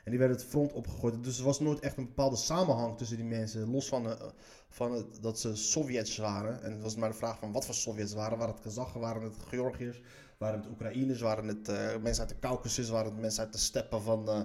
En 0.05 0.11
die 0.11 0.19
werden 0.19 0.37
het 0.37 0.47
front 0.47 0.73
opgegooid. 0.73 1.25
Dus 1.25 1.39
er 1.39 1.45
was 1.45 1.61
nooit 1.61 1.81
echt 1.81 1.97
een 1.97 2.07
bepaalde 2.07 2.37
samenhang 2.37 2.97
tussen 2.97 3.17
die 3.17 3.27
mensen. 3.27 3.71
Los 3.71 3.89
van, 3.89 4.11
eh, 4.11 4.27
van 4.69 5.07
dat 5.21 5.41
ze 5.41 5.57
Sovjets 5.57 6.17
waren. 6.17 6.63
En 6.63 6.73
het 6.73 6.83
was 6.83 6.97
maar 6.97 7.09
de 7.09 7.15
vraag 7.15 7.39
van 7.39 7.53
wat 7.53 7.65
voor 7.65 7.75
Sovjets 7.75 8.13
waren. 8.13 8.39
Waren 8.39 8.55
het 8.55 8.63
Kazachen, 8.63 9.01
waren 9.01 9.23
het 9.23 9.37
Georgiërs, 9.49 10.01
waren 10.45 10.61
het 10.61 10.71
Oekraïners, 10.71 11.21
waren 11.21 11.49
het 11.49 11.69
eh, 11.69 11.77
mensen 12.03 12.23
uit 12.25 12.29
de 12.33 12.39
Caucasus, 12.41 12.89
waren 12.89 13.13
het 13.13 13.21
mensen 13.21 13.45
uit 13.45 13.53
de 13.53 13.59
steppen 13.59 14.03
van, 14.03 14.29
eh, 14.29 14.41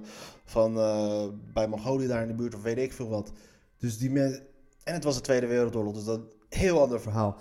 van 0.45 0.77
eh, 0.77 1.27
bij 1.53 1.67
Mongolië 1.67 2.07
daar 2.07 2.21
in 2.21 2.27
de 2.27 2.33
buurt 2.33 2.55
of 2.55 2.61
weet 2.61 2.77
ik 2.77 2.93
veel 2.93 3.09
wat. 3.09 3.31
Dus 3.77 3.97
die 3.97 4.11
mensen... 4.11 4.43
En 4.83 4.93
het 4.93 5.03
was 5.03 5.15
de 5.15 5.21
Tweede 5.21 5.47
Wereldoorlog, 5.47 5.93
dus 5.93 6.03
dat 6.03 6.19
een 6.19 6.27
heel 6.49 6.81
ander 6.81 7.01
verhaal. 7.01 7.37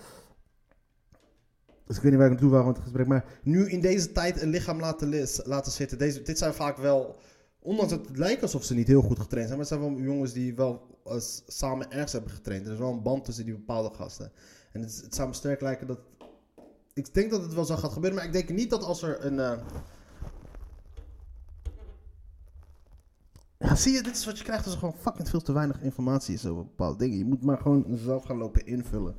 Dus 1.87 1.97
ik 1.97 2.03
weet 2.03 2.13
niet 2.13 2.21
waar 2.21 2.31
ik 2.31 2.33
naartoe 2.33 2.51
wou 2.51 2.67
met 2.67 2.75
het 2.75 2.85
gesprek. 2.85 3.07
Maar 3.07 3.25
nu 3.43 3.71
in 3.71 3.81
deze 3.81 4.13
tijd 4.13 4.43
een 4.43 4.49
lichaam 4.49 4.81
laten, 4.81 5.27
laten 5.45 5.73
zitten. 5.73 5.99
Deze, 5.99 6.23
dit 6.23 6.39
zijn 6.39 6.55
vaak 6.55 6.77
wel, 6.77 7.19
ondanks 7.59 7.91
dat 7.91 8.07
het 8.07 8.19
lijkt 8.19 8.43
alsof 8.43 8.65
ze 8.65 8.75
niet 8.75 8.87
heel 8.87 9.03
goed 9.03 9.19
getraind 9.19 9.49
zijn. 9.49 9.61
Maar 9.61 9.69
het 9.69 9.79
zijn 9.79 9.95
wel 9.95 10.05
jongens 10.05 10.33
die 10.33 10.55
wel 10.55 10.99
samen 11.47 11.91
ergens 11.91 12.13
hebben 12.13 12.31
getraind. 12.31 12.67
Er 12.67 12.73
is 12.73 12.79
wel 12.79 12.93
een 12.93 13.03
band 13.03 13.25
tussen 13.25 13.45
die 13.45 13.55
bepaalde 13.55 13.95
gasten. 13.95 14.33
En 14.73 14.81
het, 14.81 15.01
het 15.03 15.15
zou 15.15 15.29
me 15.29 15.35
sterk 15.35 15.61
lijken 15.61 15.87
dat... 15.87 16.01
Ik 16.99 17.15
denk 17.15 17.31
dat 17.31 17.43
het 17.43 17.55
wel 17.55 17.65
zo 17.65 17.77
gaat 17.77 17.93
gebeuren. 17.93 18.19
Maar 18.19 18.27
ik 18.27 18.33
denk 18.33 18.49
niet 18.49 18.71
dat 18.71 18.83
als 18.83 19.03
er 19.03 19.25
een... 19.25 19.39
eh, 19.41 19.59
Ja, 23.59 23.75
zie 23.75 23.93
je, 23.93 24.03
dit 24.03 24.17
is 24.17 24.25
wat 24.25 24.39
je 24.39 24.45
krijgt 24.45 24.65
als 24.65 24.73
er 24.75 24.79
gewoon 24.81 24.95
fucking 24.99 25.29
veel 25.29 25.41
te 25.41 25.53
weinig 25.53 25.83
informatie 25.83 26.35
is 26.35 26.47
over 26.47 26.65
bepaalde 26.65 26.99
dingen. 26.99 27.19
Je 27.19 27.25
moet 27.25 27.45
maar 27.45 27.59
gewoon 27.59 27.85
zelf 27.97 28.25
gaan 28.25 28.37
lopen 28.37 28.67
invullen. 28.67 29.17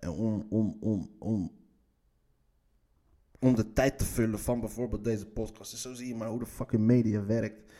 En 0.00 0.10
Om, 0.10 0.46
om, 0.50 0.76
om, 0.80 1.10
om, 1.18 1.52
om 3.38 3.54
de 3.54 3.72
tijd 3.72 3.98
te 3.98 4.04
vullen 4.04 4.38
van 4.38 4.60
bijvoorbeeld 4.60 5.04
deze 5.04 5.26
podcast. 5.26 5.70
Dus 5.70 5.80
zo 5.82 5.94
zie 5.94 6.08
je 6.08 6.14
maar 6.14 6.28
hoe 6.28 6.38
de 6.38 6.46
fucking 6.46 6.82
media 6.82 7.24
werkt. 7.24 7.72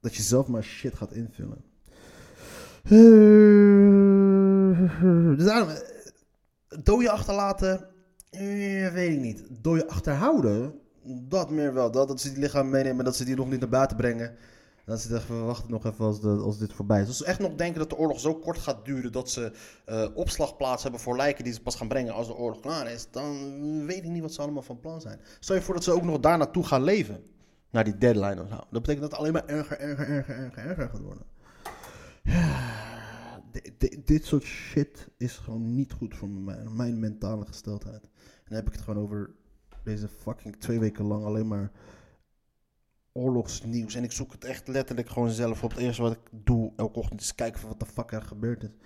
Dat 0.00 0.14
je 0.14 0.22
zelf 0.22 0.46
maar 0.46 0.62
shit 0.64 0.94
gaat 0.94 1.12
invullen. 1.12 1.64
Eh, 2.84 2.90
Dus 5.36 5.44
daarom, 5.44 5.68
eh, 5.68 5.78
dooie 6.82 7.10
achterlaten, 7.10 7.93
eh, 8.34 8.92
weet 8.92 9.12
ik 9.12 9.20
niet. 9.20 9.44
Dooie 9.60 9.86
achterhouden, 9.88 10.74
Dat 11.04 11.50
meer 11.50 11.74
wel. 11.74 11.90
Dat, 11.90 12.08
dat 12.08 12.20
ze 12.20 12.32
die 12.32 12.38
lichaam 12.38 12.70
meenemen, 12.70 13.04
dat 13.04 13.16
ze 13.16 13.24
die 13.24 13.36
nog 13.36 13.50
niet 13.50 13.60
naar 13.60 13.68
buiten 13.68 13.96
brengen. 13.96 14.36
Dat 14.84 15.00
ze 15.00 15.08
zeggen, 15.08 15.38
we 15.38 15.44
wachten 15.44 15.70
nog 15.70 15.86
even 15.86 16.04
als, 16.04 16.22
als 16.22 16.58
dit 16.58 16.72
voorbij 16.72 17.00
is. 17.00 17.06
Als 17.08 17.16
ze 17.16 17.24
echt 17.24 17.38
nog 17.38 17.54
denken 17.54 17.78
dat 17.78 17.90
de 17.90 17.96
oorlog 17.96 18.20
zo 18.20 18.34
kort 18.34 18.58
gaat 18.58 18.84
duren 18.84 19.12
dat 19.12 19.30
ze 19.30 19.52
uh, 19.88 20.06
opslagplaats 20.14 20.82
hebben 20.82 21.00
voor 21.00 21.16
lijken 21.16 21.44
die 21.44 21.52
ze 21.52 21.62
pas 21.62 21.74
gaan 21.74 21.88
brengen 21.88 22.14
als 22.14 22.26
de 22.26 22.36
oorlog 22.36 22.60
klaar 22.60 22.90
is, 22.90 23.06
dan 23.10 23.86
weet 23.86 24.04
ik 24.04 24.10
niet 24.10 24.22
wat 24.22 24.32
ze 24.32 24.42
allemaal 24.42 24.62
van 24.62 24.80
plan 24.80 25.00
zijn. 25.00 25.20
Stel 25.40 25.54
je 25.56 25.62
voor 25.62 25.74
dat 25.74 25.84
ze 25.84 25.92
ook 25.92 26.02
nog 26.02 26.20
daar 26.20 26.38
naartoe 26.38 26.64
gaan 26.64 26.82
leven. 26.82 27.22
Naar 27.70 27.84
die 27.84 27.98
deadline 27.98 28.42
of 28.42 28.48
zo. 28.48 28.56
Dat 28.56 28.82
betekent 28.82 29.00
dat 29.00 29.10
het 29.10 29.20
alleen 29.20 29.32
maar 29.32 29.46
erger, 29.46 29.78
erger, 29.78 30.08
erger, 30.08 30.36
erger, 30.36 30.66
erger 30.66 30.88
gaat 30.88 31.00
worden. 31.00 31.22
Dit 34.04 34.24
soort 34.24 34.42
shit 34.42 35.08
is 35.16 35.36
gewoon 35.36 35.74
niet 35.74 35.92
goed 35.92 36.16
voor 36.16 36.28
mijn, 36.28 36.76
mijn 36.76 36.98
mentale 36.98 37.46
gesteldheid. 37.46 38.02
En 38.02 38.10
dan 38.44 38.56
heb 38.56 38.66
ik 38.66 38.72
het 38.72 38.82
gewoon 38.82 39.02
over 39.02 39.34
deze 39.84 40.08
fucking 40.08 40.56
twee 40.56 40.78
weken 40.78 41.04
lang 41.04 41.24
alleen 41.24 41.48
maar 41.48 41.72
oorlogsnieuws. 43.12 43.94
En 43.94 44.04
ik 44.04 44.12
zoek 44.12 44.32
het 44.32 44.44
echt 44.44 44.68
letterlijk 44.68 45.08
gewoon 45.08 45.30
zelf 45.30 45.64
op. 45.64 45.70
Het 45.70 45.80
eerste 45.80 46.02
wat 46.02 46.12
ik 46.12 46.28
doe 46.30 46.72
elke 46.76 46.98
ochtend 46.98 47.20
is 47.20 47.34
kijken 47.34 47.60
van 47.60 47.68
wat 47.68 47.80
de 47.80 47.86
fuck 47.86 48.12
er 48.12 48.22
gebeurd 48.22 48.62
is. 48.62 48.76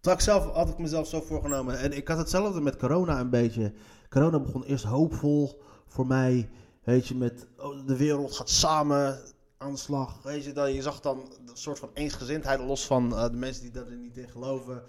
Terwijl 0.00 0.22
zelf 0.22 0.44
had 0.54 0.68
ik 0.68 0.78
mezelf 0.78 1.06
zo 1.06 1.20
voorgenomen. 1.20 1.78
En 1.78 1.96
ik 1.96 2.08
had 2.08 2.18
hetzelfde 2.18 2.60
met 2.60 2.76
corona 2.76 3.20
een 3.20 3.30
beetje. 3.30 3.72
Corona 4.08 4.40
begon 4.40 4.64
eerst 4.64 4.84
hoopvol 4.84 5.62
voor 5.86 6.06
mij. 6.06 6.48
Weet 6.84 7.06
je, 7.06 7.14
met 7.14 7.46
oh, 7.56 7.86
de 7.86 7.96
wereld 7.96 8.32
gaat 8.32 8.50
samen 8.50 9.20
aan 9.62 9.72
de 9.72 9.78
slag. 9.78 10.22
Weet 10.22 10.44
je, 10.44 10.52
dat, 10.52 10.74
je 10.74 10.82
zag 10.82 11.00
dan 11.00 11.18
een 11.18 11.56
soort 11.56 11.78
van 11.78 11.90
eensgezindheid 11.94 12.60
los 12.60 12.86
van 12.86 13.12
uh, 13.12 13.22
de 13.22 13.36
mensen 13.36 13.62
die 13.62 13.70
daar 13.70 13.96
niet 13.96 14.16
in 14.16 14.28
geloven. 14.28 14.82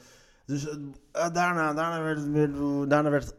Dus 0.45 0.65
uh, 0.65 0.73
daarna, 1.11 1.73
daarna, 1.73 2.01
werd 2.01 2.17
het 2.17 2.31
weer, 2.31 2.49
daarna 2.87 3.09
werd 3.09 3.35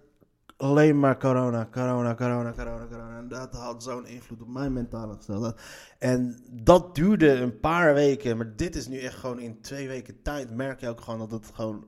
alleen 0.56 0.98
maar 0.98 1.18
corona, 1.18 1.68
corona, 1.70 2.14
corona, 2.14 2.54
corona, 2.54 2.86
corona. 2.90 3.18
En 3.18 3.28
dat 3.28 3.54
had 3.54 3.82
zo'n 3.82 4.06
invloed 4.06 4.42
op 4.42 4.48
mijn 4.48 4.72
mentale 4.72 5.14
gesteldheid. 5.14 5.60
En 5.98 6.38
dat 6.50 6.94
duurde 6.94 7.30
een 7.30 7.60
paar 7.60 7.94
weken. 7.94 8.36
Maar 8.36 8.56
dit 8.56 8.76
is 8.76 8.86
nu 8.86 8.98
echt 8.98 9.16
gewoon 9.16 9.40
in 9.40 9.60
twee 9.60 9.88
weken 9.88 10.22
tijd. 10.22 10.54
Merk 10.54 10.80
je 10.80 10.88
ook 10.88 11.00
gewoon 11.00 11.18
dat 11.18 11.30
het 11.30 11.50
gewoon. 11.54 11.86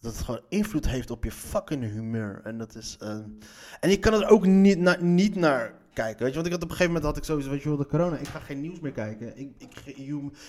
Dat 0.00 0.12
het 0.12 0.24
gewoon 0.24 0.40
invloed 0.48 0.88
heeft 0.88 1.10
op 1.10 1.24
je 1.24 1.32
fucking 1.32 1.82
humeur. 1.82 2.40
En 2.44 2.58
dat 2.58 2.74
is. 2.74 2.96
En 3.80 3.90
je 3.90 3.98
kan 3.98 4.12
er 4.12 4.28
ook 4.28 4.46
niet, 4.46 4.78
na, 4.78 4.96
niet 5.00 5.34
naar 5.34 5.79
kijken. 5.92 6.22
Weet 6.24 6.28
je, 6.28 6.34
want 6.34 6.46
ik 6.46 6.52
had 6.52 6.62
op 6.62 6.70
een 6.70 6.76
gegeven 6.76 6.92
moment 6.92 7.04
had 7.04 7.16
ik 7.16 7.24
sowieso, 7.24 7.50
weet 7.50 7.62
je 7.62 7.68
wel, 7.68 7.78
de 7.78 7.86
corona. 7.86 8.16
Ik 8.16 8.26
ga 8.28 8.38
geen 8.38 8.60
nieuws 8.60 8.80
meer 8.80 8.92
kijken. 8.92 9.38
Ik, 9.38 9.50
ik, 9.58 10.00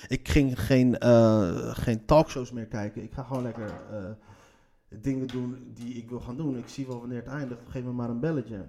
ik, 0.08 0.27
ging 0.30 0.60
geen, 0.60 0.95
uh, 1.04 1.75
geen 1.75 2.06
talkshows 2.06 2.51
meer 2.51 2.65
kijken. 2.65 3.04
Ik 3.04 3.13
ga 3.13 3.23
gewoon 3.23 3.43
lekker. 3.43 3.71
Uh, 3.91 4.10
dingen 4.89 5.27
doen 5.27 5.71
die 5.73 5.93
ik 5.93 6.10
wil 6.10 6.19
gaan 6.19 6.38
doen. 6.38 6.58
Ik 6.58 6.67
zie 6.67 6.88
wel 6.88 6.99
wanneer 6.99 7.17
het 7.17 7.27
eindigt. 7.27 7.62
Geef 7.67 7.84
me 7.84 7.91
maar 7.91 8.10
een 8.10 8.19
belletje. 8.19 8.65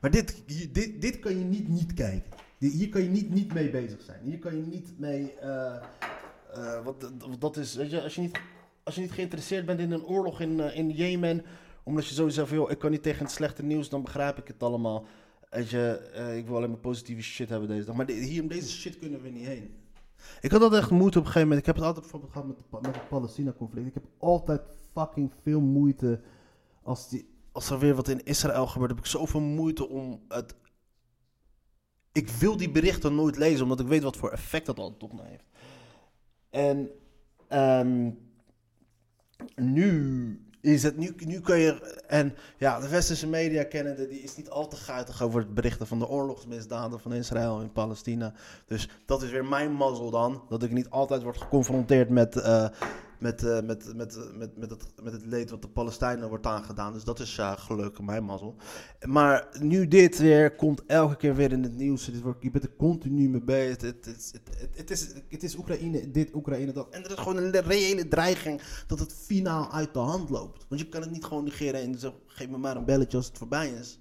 Maar 0.00 0.10
dit, 0.10 0.42
dit, 0.72 1.00
dit 1.00 1.18
kan 1.18 1.38
je 1.38 1.44
niet 1.44 1.68
niet 1.68 1.94
kijken. 1.94 2.30
Hier 2.58 2.88
kan 2.88 3.02
je 3.02 3.08
niet 3.08 3.30
niet 3.30 3.54
mee 3.54 3.70
bezig 3.70 4.00
zijn. 4.00 4.20
Hier 4.22 4.38
kan 4.38 4.56
je 4.56 4.62
niet 4.62 4.98
mee. 4.98 5.34
Uh, 5.42 6.84
wat, 6.84 7.10
dat 7.38 7.56
is, 7.56 7.74
weet 7.74 7.90
je, 7.90 8.02
als 8.02 8.14
je 8.14 8.20
niet, 8.20 8.40
als 8.82 8.94
je 8.94 9.00
niet 9.00 9.12
geïnteresseerd 9.12 9.66
bent 9.66 9.80
in 9.80 9.92
een 9.92 10.04
oorlog 10.04 10.40
in, 10.40 10.60
in 10.60 10.90
Jemen, 10.90 11.44
omdat 11.82 12.06
je 12.06 12.14
sowieso 12.14 12.44
van, 12.44 12.70
ik 12.70 12.78
kan 12.78 12.90
niet 12.90 13.02
tegen 13.02 13.24
het 13.24 13.34
slechte 13.34 13.62
nieuws, 13.62 13.88
dan 13.88 14.02
begrijp 14.02 14.38
ik 14.38 14.48
het 14.48 14.62
allemaal. 14.62 15.06
Je, 15.50 16.34
ik 16.36 16.46
wil 16.46 16.56
alleen 16.56 16.70
maar 16.70 16.78
positieve 16.78 17.22
shit 17.22 17.48
hebben 17.48 17.68
deze 17.68 17.86
dag. 17.86 17.96
Maar 17.96 18.10
hier 18.10 18.42
om 18.42 18.48
deze 18.48 18.68
shit 18.68 18.98
kunnen 18.98 19.22
we 19.22 19.28
niet 19.28 19.46
heen. 19.46 19.74
Ik 20.40 20.50
had 20.50 20.62
altijd 20.62 20.82
echt 20.82 20.90
moeite 20.90 21.18
op 21.18 21.24
een 21.24 21.30
gegeven 21.30 21.48
moment. 21.48 21.60
Ik 21.60 21.66
heb 21.66 21.76
het 21.76 21.84
altijd 21.84 22.02
bijvoorbeeld 22.02 22.32
gehad 22.32 22.46
met, 22.46 22.58
de, 22.58 22.64
met 22.80 22.94
het 22.96 23.08
Palestina-conflict. 23.08 23.86
Ik 23.86 23.94
heb 23.94 24.06
altijd 24.18 24.62
fucking 24.92 25.32
veel 25.42 25.60
moeite. 25.60 26.20
Als, 26.82 27.08
die, 27.08 27.28
als 27.52 27.70
er 27.70 27.78
weer 27.78 27.94
wat 27.94 28.08
in 28.08 28.24
Israël 28.24 28.66
gebeurt, 28.66 28.90
heb 28.90 28.98
ik 28.98 29.06
zoveel 29.06 29.40
moeite 29.40 29.88
om 29.88 30.24
het. 30.28 30.54
Ik 32.12 32.28
wil 32.28 32.56
die 32.56 32.70
berichten 32.70 33.14
nooit 33.14 33.36
lezen, 33.36 33.62
omdat 33.62 33.80
ik 33.80 33.86
weet 33.86 34.02
wat 34.02 34.16
voor 34.16 34.30
effect 34.30 34.66
dat 34.66 34.78
altijd 34.78 35.02
op 35.02 35.12
me 35.12 35.22
heeft. 35.22 35.44
En 36.50 36.90
um, 37.48 38.18
nu 39.54 40.45
is 40.66 40.82
het, 40.82 40.96
nu, 40.96 41.14
nu 41.16 41.40
kun 41.40 41.58
je, 41.58 42.00
en 42.06 42.34
ja, 42.58 42.80
de 42.80 42.88
westerse 42.88 43.26
media 43.26 43.64
kennende, 43.64 44.08
die 44.08 44.22
is 44.22 44.36
niet 44.36 44.50
al 44.50 44.68
te 44.68 44.76
guitig 44.76 45.22
over 45.22 45.40
het 45.40 45.54
berichten 45.54 45.86
van 45.86 45.98
de 45.98 46.08
oorlogsmisdaden 46.08 47.00
van 47.00 47.12
Israël 47.12 47.60
en 47.60 47.72
Palestina. 47.72 48.32
Dus 48.66 48.88
dat 49.04 49.22
is 49.22 49.30
weer 49.30 49.44
mijn 49.44 49.72
mazzel 49.72 50.10
dan, 50.10 50.42
dat 50.48 50.62
ik 50.62 50.70
niet 50.70 50.90
altijd 50.90 51.22
word 51.22 51.36
geconfronteerd 51.36 52.08
met, 52.08 52.36
uh, 52.36 52.68
met, 53.18 53.42
uh, 53.42 53.60
met, 53.60 53.94
met, 53.94 54.16
met, 54.34 54.56
met, 54.56 54.70
het, 54.70 54.86
met 55.02 55.12
het 55.12 55.26
leed 55.26 55.50
wat 55.50 55.62
de 55.62 55.68
Palestijnen 55.68 56.28
wordt 56.28 56.46
aangedaan. 56.46 56.92
Dus 56.92 57.04
dat 57.04 57.20
is 57.20 57.38
uh, 57.38 57.52
gelukkig 57.56 58.04
mijn 58.04 58.24
mazzel. 58.24 58.56
Maar 59.06 59.48
nu 59.60 59.88
dit 59.88 60.18
weer 60.18 60.54
komt 60.54 60.86
elke 60.86 61.16
keer 61.16 61.34
weer 61.34 61.52
in 61.52 61.62
het 61.62 61.76
nieuws. 61.76 62.04
Dit 62.04 62.20
wordt, 62.20 62.42
je 62.42 62.50
bent 62.50 62.64
er 62.64 62.76
continu 62.76 63.28
mee 63.28 63.42
bezig. 63.42 63.80
Het, 63.80 64.04
het, 64.04 64.32
het, 64.32 64.76
het, 64.76 64.90
is, 64.90 65.14
het 65.28 65.42
is 65.42 65.56
Oekraïne, 65.56 66.10
dit, 66.10 66.34
Oekraïne, 66.34 66.72
dat. 66.72 66.88
En 66.90 67.04
er 67.04 67.10
is 67.10 67.18
gewoon 67.18 67.36
een 67.36 67.60
reële 67.60 68.08
dreiging 68.08 68.60
dat 68.86 68.98
het 68.98 69.14
finaal 69.14 69.72
uit 69.72 69.92
de 69.92 69.98
hand 69.98 70.30
loopt. 70.30 70.66
Want 70.68 70.80
je 70.80 70.88
kan 70.88 71.00
het 71.00 71.10
niet 71.10 71.24
gewoon 71.24 71.44
negeren 71.44 71.80
en 71.80 71.98
zeggen, 71.98 72.20
geef 72.26 72.48
me 72.48 72.58
maar 72.58 72.76
een 72.76 72.84
belletje 72.84 73.16
als 73.16 73.26
het 73.26 73.38
voorbij 73.38 73.68
is. 73.68 74.00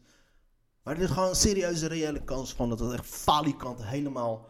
Maar 0.83 0.95
er 0.95 1.01
is 1.01 1.09
gewoon 1.09 1.29
een 1.29 1.35
serieuze 1.35 1.87
reële 1.87 2.23
kans 2.23 2.53
van 2.53 2.69
dat 2.69 2.79
het 2.79 2.93
echt 2.93 3.05
falikant 3.05 3.83
helemaal 3.83 4.47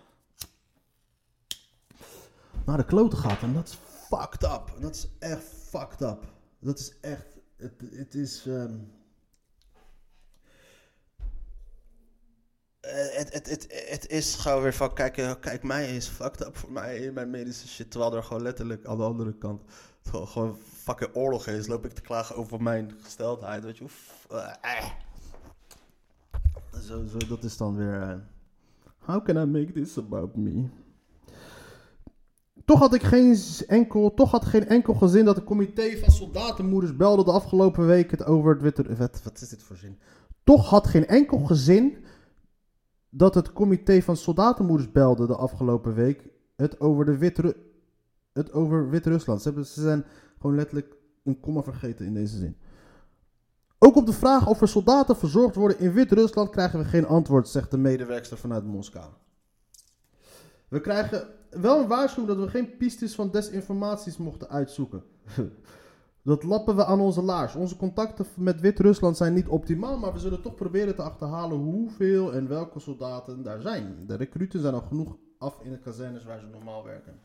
naar 2.65 2.78
de 2.78 2.86
kloten 2.86 3.17
gaat. 3.17 3.41
En 3.41 3.54
dat 3.54 3.67
is 3.67 3.78
fucked 4.09 4.43
up. 4.43 4.75
Dat 4.79 4.95
is 4.95 5.07
echt 5.19 5.43
fucked 5.43 6.01
up. 6.01 6.25
Dat 6.59 6.79
is 6.79 6.99
echt. 7.01 7.37
Het, 7.57 7.73
het 7.91 8.15
is. 8.15 8.45
Um, 8.45 8.93
het, 12.81 13.33
het, 13.33 13.49
het, 13.49 13.67
het 13.89 14.07
is 14.07 14.35
gewoon 14.35 14.61
weer 14.61 14.73
van, 14.73 14.93
kijk, 14.93 15.37
kijk, 15.39 15.63
mij 15.63 15.95
is 15.95 16.07
fucked 16.07 16.47
up 16.47 16.57
voor 16.57 16.71
mij 16.71 16.97
in 16.97 17.13
mijn 17.13 17.29
medische 17.29 17.67
shit. 17.67 17.91
Terwijl 17.91 18.15
er 18.15 18.23
gewoon 18.23 18.43
letterlijk 18.43 18.85
aan 18.85 18.97
de 18.97 19.03
andere 19.03 19.37
kant 19.37 19.61
gewoon 20.11 20.57
fucking 20.57 21.15
oorlog 21.15 21.47
is. 21.47 21.67
Loop 21.67 21.85
ik 21.85 21.91
te 21.91 22.01
klagen 22.01 22.35
over 22.35 22.61
mijn 22.61 22.91
gesteldheid, 23.01 23.63
weet 23.63 23.77
je. 23.77 23.85
Uh, 24.31 24.53
zo, 26.81 27.05
zo, 27.05 27.17
dat 27.27 27.43
is 27.43 27.57
dan 27.57 27.75
weer... 27.75 28.27
How 28.97 29.25
can 29.25 29.37
I 29.37 29.45
make 29.45 29.71
this 29.71 29.97
about 29.97 30.35
me? 30.35 30.69
Toch 32.65 32.80
had 32.80 32.93
ik 32.93 33.04
geen 33.04 33.38
enkel, 33.67 34.13
toch 34.13 34.32
had 34.32 34.45
geen 34.45 34.67
enkel 34.67 34.93
gezin 34.93 35.25
dat 35.25 35.36
het 35.36 35.45
comité 35.45 35.97
van 35.97 36.12
soldatenmoeders 36.12 36.95
belde 36.95 37.23
de 37.23 37.32
afgelopen 37.32 37.86
week 37.88 38.12
het 38.12 38.25
over 38.25 38.54
het 38.54 38.62
witte... 38.62 38.95
Wat, 38.95 39.21
wat 39.23 39.41
is 39.41 39.49
dit 39.49 39.63
voor 39.63 39.75
zin? 39.75 39.99
Toch 40.43 40.69
had 40.69 40.88
geen 40.88 41.08
enkel 41.08 41.38
gezin 41.39 41.97
dat 43.10 43.36
het 43.36 43.54
comité 43.54 44.01
van 44.01 44.17
soldatenmoeders 44.17 44.91
belde 44.91 45.28
de 45.28 45.36
afgelopen 45.36 45.93
week 45.93 46.28
het 46.56 46.80
over 46.80 47.06
de 47.06 47.17
wit 47.17 47.38
het 48.34 48.51
over 48.51 48.89
Wit-Rusland. 48.89 49.41
Ze, 49.41 49.51
ze 49.65 49.82
zijn 49.82 50.06
gewoon 50.39 50.56
letterlijk 50.56 50.95
een 51.23 51.39
komma 51.39 51.63
vergeten 51.63 52.06
in 52.06 52.13
deze 52.13 52.38
zin. 52.38 52.58
Ook 53.80 53.95
op 53.95 54.06
de 54.06 54.13
vraag 54.13 54.47
of 54.47 54.62
er 54.62 54.67
soldaten 54.67 55.15
verzorgd 55.15 55.56
worden 55.56 55.80
in 55.80 55.93
Wit-Rusland 55.93 56.49
krijgen 56.49 56.80
we 56.80 56.86
geen 56.86 57.06
antwoord, 57.06 57.47
zegt 57.47 57.71
de 57.71 57.78
medewerkster 57.78 58.38
vanuit 58.38 58.65
Moskou. 58.65 59.12
We 60.67 60.82
krijgen 60.82 61.28
wel 61.49 61.81
een 61.81 61.88
waarschuwing 61.88 62.36
dat 62.36 62.45
we 62.45 62.51
geen 62.51 62.77
pistes 62.77 63.15
van 63.15 63.31
desinformaties 63.31 64.17
mochten 64.17 64.49
uitzoeken. 64.49 65.03
Dat 66.25 66.43
lappen 66.43 66.75
we 66.75 66.86
aan 66.86 66.99
onze 66.99 67.21
laars. 67.21 67.55
Onze 67.55 67.75
contacten 67.77 68.25
met 68.36 68.62
Wit-Rusland 68.62 69.17
zijn 69.17 69.34
niet 69.34 69.47
optimaal, 69.47 69.97
maar 69.97 70.13
we 70.13 70.19
zullen 70.19 70.41
toch 70.41 70.55
proberen 70.55 70.95
te 70.95 71.01
achterhalen 71.01 71.58
hoeveel 71.58 72.34
en 72.34 72.47
welke 72.47 72.79
soldaten 72.79 73.43
daar 73.43 73.62
zijn. 73.62 74.03
De 74.08 74.15
recruten 74.15 74.62
zijn 74.62 74.73
al 74.73 74.81
genoeg 74.81 75.17
af 75.38 75.60
in 75.63 75.71
de 75.71 75.79
kazernes 75.79 76.23
waar 76.23 76.39
ze 76.39 76.45
normaal 76.45 76.84
werken. 76.84 77.19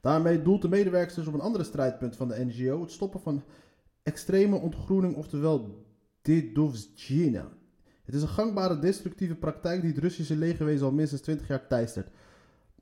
Daarmee 0.00 0.42
doelt 0.42 0.62
de 0.62 0.68
medewerkers 0.68 1.26
op 1.26 1.34
een 1.34 1.40
andere 1.40 1.64
strijdpunt 1.64 2.16
van 2.16 2.28
de 2.28 2.44
NGO: 2.44 2.80
het 2.80 2.90
stoppen 2.90 3.20
van 3.20 3.42
extreme 4.02 4.56
ontgroening, 4.56 5.16
oftewel 5.16 5.84
dedovzjena. 6.22 7.48
Het 8.04 8.14
is 8.14 8.22
een 8.22 8.28
gangbare 8.28 8.78
destructieve 8.78 9.34
praktijk 9.34 9.80
die 9.80 9.90
het 9.90 10.02
Russische 10.02 10.36
legerwezen 10.36 10.86
al 10.86 10.92
minstens 10.92 11.20
20 11.20 11.48
jaar 11.48 11.66
teistert 11.66 12.10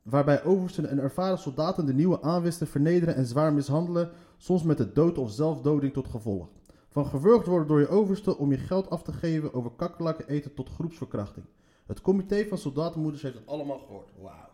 waarbij 0.03 0.43
oversten 0.43 0.89
en 0.89 0.99
ervaren 0.99 1.37
soldaten 1.37 1.85
de 1.85 1.93
nieuwe 1.93 2.21
aanwisten 2.21 2.67
vernederen 2.67 3.15
en 3.15 3.25
zwaar 3.25 3.53
mishandelen, 3.53 4.11
soms 4.37 4.63
met 4.63 4.77
de 4.77 4.91
dood 4.91 5.17
of 5.17 5.31
zelfdoding 5.31 5.93
tot 5.93 6.07
gevolg. 6.07 6.47
Van 6.89 7.05
gewurgd 7.05 7.47
worden 7.47 7.67
door 7.67 7.79
je 7.79 7.87
overste 7.87 8.37
om 8.37 8.51
je 8.51 8.57
geld 8.57 8.89
af 8.89 9.03
te 9.03 9.13
geven 9.13 9.53
over 9.53 9.71
kakkerlakken 9.71 10.27
eten 10.27 10.53
tot 10.53 10.69
groepsverkrachting. 10.69 11.45
Het 11.85 12.01
comité 12.01 12.45
van 12.47 12.57
soldatenmoeders 12.57 13.23
heeft 13.23 13.35
het 13.35 13.47
allemaal 13.47 13.79
gehoord. 13.79 14.09
Wauw. 14.21 14.51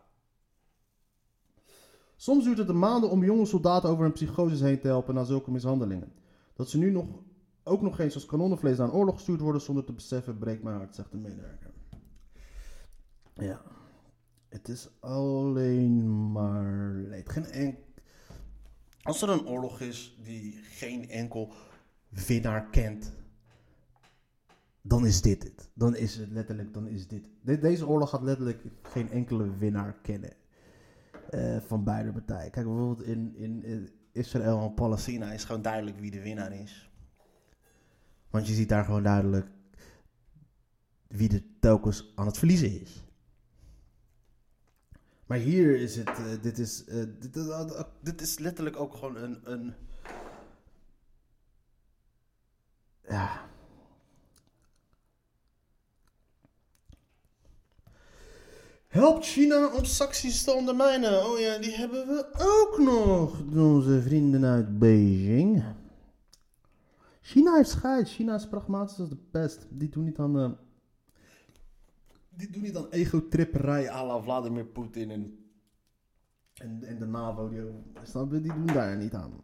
Soms 2.15 2.43
duurt 2.43 2.57
het 2.57 2.71
maanden 2.71 3.09
om 3.09 3.23
jonge 3.23 3.45
soldaten 3.45 3.89
over 3.89 4.03
hun 4.03 4.13
psychoses 4.13 4.59
heen 4.59 4.79
te 4.79 4.87
helpen 4.87 5.13
na 5.13 5.23
zulke 5.23 5.51
mishandelingen. 5.51 6.13
Dat 6.53 6.69
ze 6.69 6.77
nu 6.77 6.91
nog, 6.91 7.05
ook 7.63 7.81
nog 7.81 7.99
eens 7.99 8.13
als 8.13 8.25
kanonnenvlees 8.25 8.77
naar 8.77 8.93
oorlog 8.93 9.15
gestuurd 9.15 9.39
worden 9.39 9.61
zonder 9.61 9.83
te 9.83 9.93
beseffen, 9.93 10.37
breekt 10.37 10.63
mijn 10.63 10.77
hart, 10.77 10.95
zegt 10.95 11.11
de 11.11 11.17
medewerker. 11.17 11.73
Ja. 13.33 13.61
Het 14.49 14.67
is 14.69 14.89
alleen 14.99 16.31
maar 16.31 16.91
leed. 16.93 17.29
Geen 17.29 17.45
enk... 17.45 17.77
Als 19.01 19.21
er 19.21 19.29
een 19.29 19.47
oorlog 19.47 19.79
is 19.81 20.17
die 20.23 20.59
geen 20.63 21.09
enkel 21.09 21.53
winnaar 22.09 22.69
kent, 22.69 23.13
dan 24.81 25.05
is 25.05 25.21
dit 25.21 25.43
het. 25.43 25.69
Dan 25.73 25.95
is 25.95 26.15
het 26.15 26.29
letterlijk, 26.31 26.73
dan 26.73 26.87
is 26.87 27.07
dit. 27.07 27.23
De- 27.41 27.57
deze 27.59 27.87
oorlog 27.87 28.09
gaat 28.09 28.21
letterlijk 28.21 28.61
geen 28.81 29.09
enkele 29.09 29.57
winnaar 29.57 29.93
kennen. 30.01 30.33
eh, 31.29 31.57
van 31.59 31.83
beide 31.83 32.11
partijen. 32.11 32.51
Kijk, 32.51 32.65
bijvoorbeeld 32.65 33.03
in, 33.07 33.35
in, 33.35 33.63
in 33.63 33.89
Israël 34.11 34.61
en 34.61 34.73
Palestina 34.73 35.31
is 35.31 35.43
gewoon 35.43 35.61
duidelijk 35.61 35.99
wie 35.99 36.11
de 36.11 36.21
winnaar 36.21 36.53
is. 36.53 36.89
Want 38.29 38.47
je 38.47 38.53
ziet 38.53 38.69
daar 38.69 38.85
gewoon 38.85 39.03
duidelijk 39.03 39.47
wie 41.07 41.33
er 41.33 41.43
telkens 41.59 42.11
aan 42.15 42.25
het 42.25 42.37
verliezen 42.37 42.81
is. 42.81 43.03
Maar 45.29 45.37
hier 45.37 45.75
is 45.79 45.95
het, 45.95 46.07
eh, 46.07 46.25
dit, 46.41 46.57
is, 46.57 46.85
eh, 46.85 47.03
dit, 47.19 47.35
is- 47.35 47.45
dit 48.01 48.21
is 48.21 48.39
letterlijk 48.39 48.75
ook 48.79 48.93
gewoon 48.95 49.15
een, 49.15 49.39
een 49.43 49.73
ja. 53.07 53.47
Helpt 58.87 59.25
China 59.25 59.67
om 59.73 59.85
sancties 59.85 60.43
te 60.43 60.51
ondermijnen? 60.53 61.25
Oh 61.25 61.39
ja, 61.39 61.57
die 61.57 61.71
hebben 61.75 62.07
we 62.07 62.25
ook 62.37 62.79
nog. 62.79 63.41
Onze 63.55 64.01
vrienden 64.01 64.45
uit 64.45 64.79
Beijing. 64.79 65.63
China 67.21 67.55
heeft 67.55 67.69
scheid. 67.69 68.09
China 68.09 68.35
is 68.35 68.47
pragmatisch 68.47 68.99
als 68.99 69.09
de 69.09 69.17
pest. 69.31 69.65
Die 69.69 69.89
doen 69.89 70.03
niet 70.03 70.17
aan 70.19 70.33
de... 70.33 70.55
Die 72.39 72.49
doen 72.49 72.61
niet 72.61 72.75
aan 72.75 72.89
ego-tripperij 72.89 73.89
à 73.91 74.05
la 74.05 74.21
Vladimir 74.21 74.65
Poetin 74.65 75.11
en, 75.11 75.45
en, 76.53 76.83
en 76.83 76.99
de 76.99 77.05
NAVO. 77.05 77.49
Die, 77.49 78.41
die 78.41 78.53
doen 78.53 78.65
daar 78.65 78.97
niet 78.97 79.13
aan. 79.13 79.43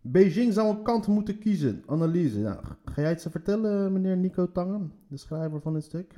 Beijing 0.00 0.52
zou 0.52 0.68
een 0.68 0.82
kant 0.82 1.06
moeten 1.06 1.38
kiezen. 1.38 1.82
Analyse. 1.86 2.38
Nou, 2.38 2.64
ga 2.84 3.00
jij 3.00 3.10
het 3.10 3.20
ze 3.20 3.30
vertellen, 3.30 3.92
meneer 3.92 4.16
Nico 4.16 4.52
Tangen, 4.52 4.92
de 5.08 5.16
schrijver 5.16 5.60
van 5.60 5.74
dit 5.74 5.84
stuk? 5.84 6.14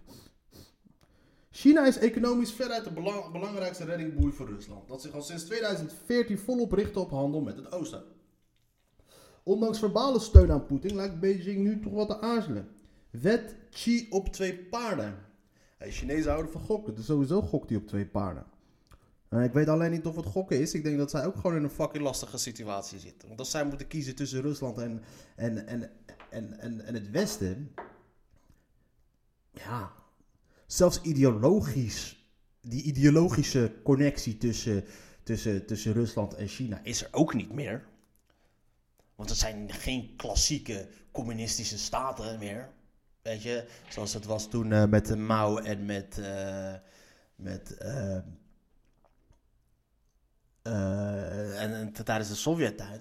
China 1.51 1.87
is 1.87 1.99
economisch 1.99 2.53
veruit 2.53 2.85
de 2.85 2.93
belang- 2.93 3.33
belangrijkste 3.33 3.85
reddingboei 3.85 4.33
voor 4.33 4.47
Rusland, 4.47 4.89
dat 4.89 5.03
zich 5.03 5.13
al 5.13 5.23
sinds 5.23 5.45
2014 5.45 6.39
volop 6.39 6.73
richt 6.73 6.97
op 6.97 7.11
handel 7.11 7.41
met 7.41 7.57
het 7.57 7.73
oosten. 7.73 8.03
Ondanks 9.43 9.79
verbale 9.79 10.19
steun 10.19 10.51
aan 10.51 10.67
Poetin 10.67 10.95
lijkt 10.95 11.21
Beijing 11.21 11.65
nu 11.65 11.81
toch 11.81 11.93
wat 11.93 12.09
te 12.09 12.21
aarzelen. 12.21 12.69
Wet 13.21 13.57
Xi 13.71 14.07
op 14.11 14.29
twee 14.33 14.59
paarden. 14.59 15.27
Hey, 15.77 15.91
Chinezen 15.91 16.31
houden 16.31 16.53
van 16.53 16.61
gokken, 16.61 16.95
dus 16.95 17.05
sowieso 17.05 17.43
gokt 17.43 17.69
hij 17.69 17.79
op 17.79 17.87
twee 17.87 18.07
paarden. 18.07 18.47
Ik 19.31 19.53
weet 19.53 19.69
alleen 19.69 19.91
niet 19.91 20.07
of 20.07 20.17
het 20.17 20.27
gokken 20.27 20.61
is. 20.61 20.75
Ik 20.75 20.83
denk 20.83 20.99
dat 20.99 21.11
zij 21.11 21.27
ook 21.27 21.37
gewoon 21.37 21.57
in 21.57 21.63
een 21.63 21.71
fucking 21.71 22.05
lastige 22.05 22.39
situatie 22.39 22.99
zitten. 22.99 23.29
Want 23.29 23.41
als 23.41 23.51
zij 23.51 23.65
moeten 23.65 23.87
kiezen 23.87 24.15
tussen 24.15 24.41
Rusland 24.41 24.79
en, 24.79 25.03
en, 25.37 25.67
en, 25.67 25.91
en, 26.31 26.61
en, 26.61 26.81
en 26.81 26.95
het 26.95 27.11
Westen. 27.11 27.75
Ja, 29.51 29.93
zelfs 30.67 31.01
ideologisch. 31.01 32.27
Die 32.61 32.83
ideologische 32.83 33.73
connectie 33.83 34.37
tussen, 34.37 34.85
tussen, 35.23 35.67
tussen 35.67 35.93
Rusland 35.93 36.35
en 36.35 36.49
China 36.49 36.81
is 36.83 37.03
er 37.03 37.09
ook 37.11 37.35
niet 37.35 37.53
meer. 37.53 37.87
Want 39.15 39.29
het 39.29 39.39
zijn 39.39 39.73
geen 39.73 40.17
klassieke 40.17 40.89
communistische 41.13 41.79
staten 41.79 42.39
meer. 42.39 42.71
Weet 43.29 43.43
je, 43.43 43.65
zoals 43.89 44.15
het 44.15 44.25
was 44.25 44.49
toen 44.51 44.73
eh, 44.73 44.85
met 44.87 45.07
de 45.07 45.17
Mao 45.17 45.57
en 45.59 45.87
met. 45.87 46.19
eh, 46.19 46.75
met 47.37 47.77
eh, 47.77 48.15
en, 51.63 51.75
en 51.75 51.93
tijdens 51.93 52.29
de 52.29 52.35
Sovjet-tijd. 52.35 53.01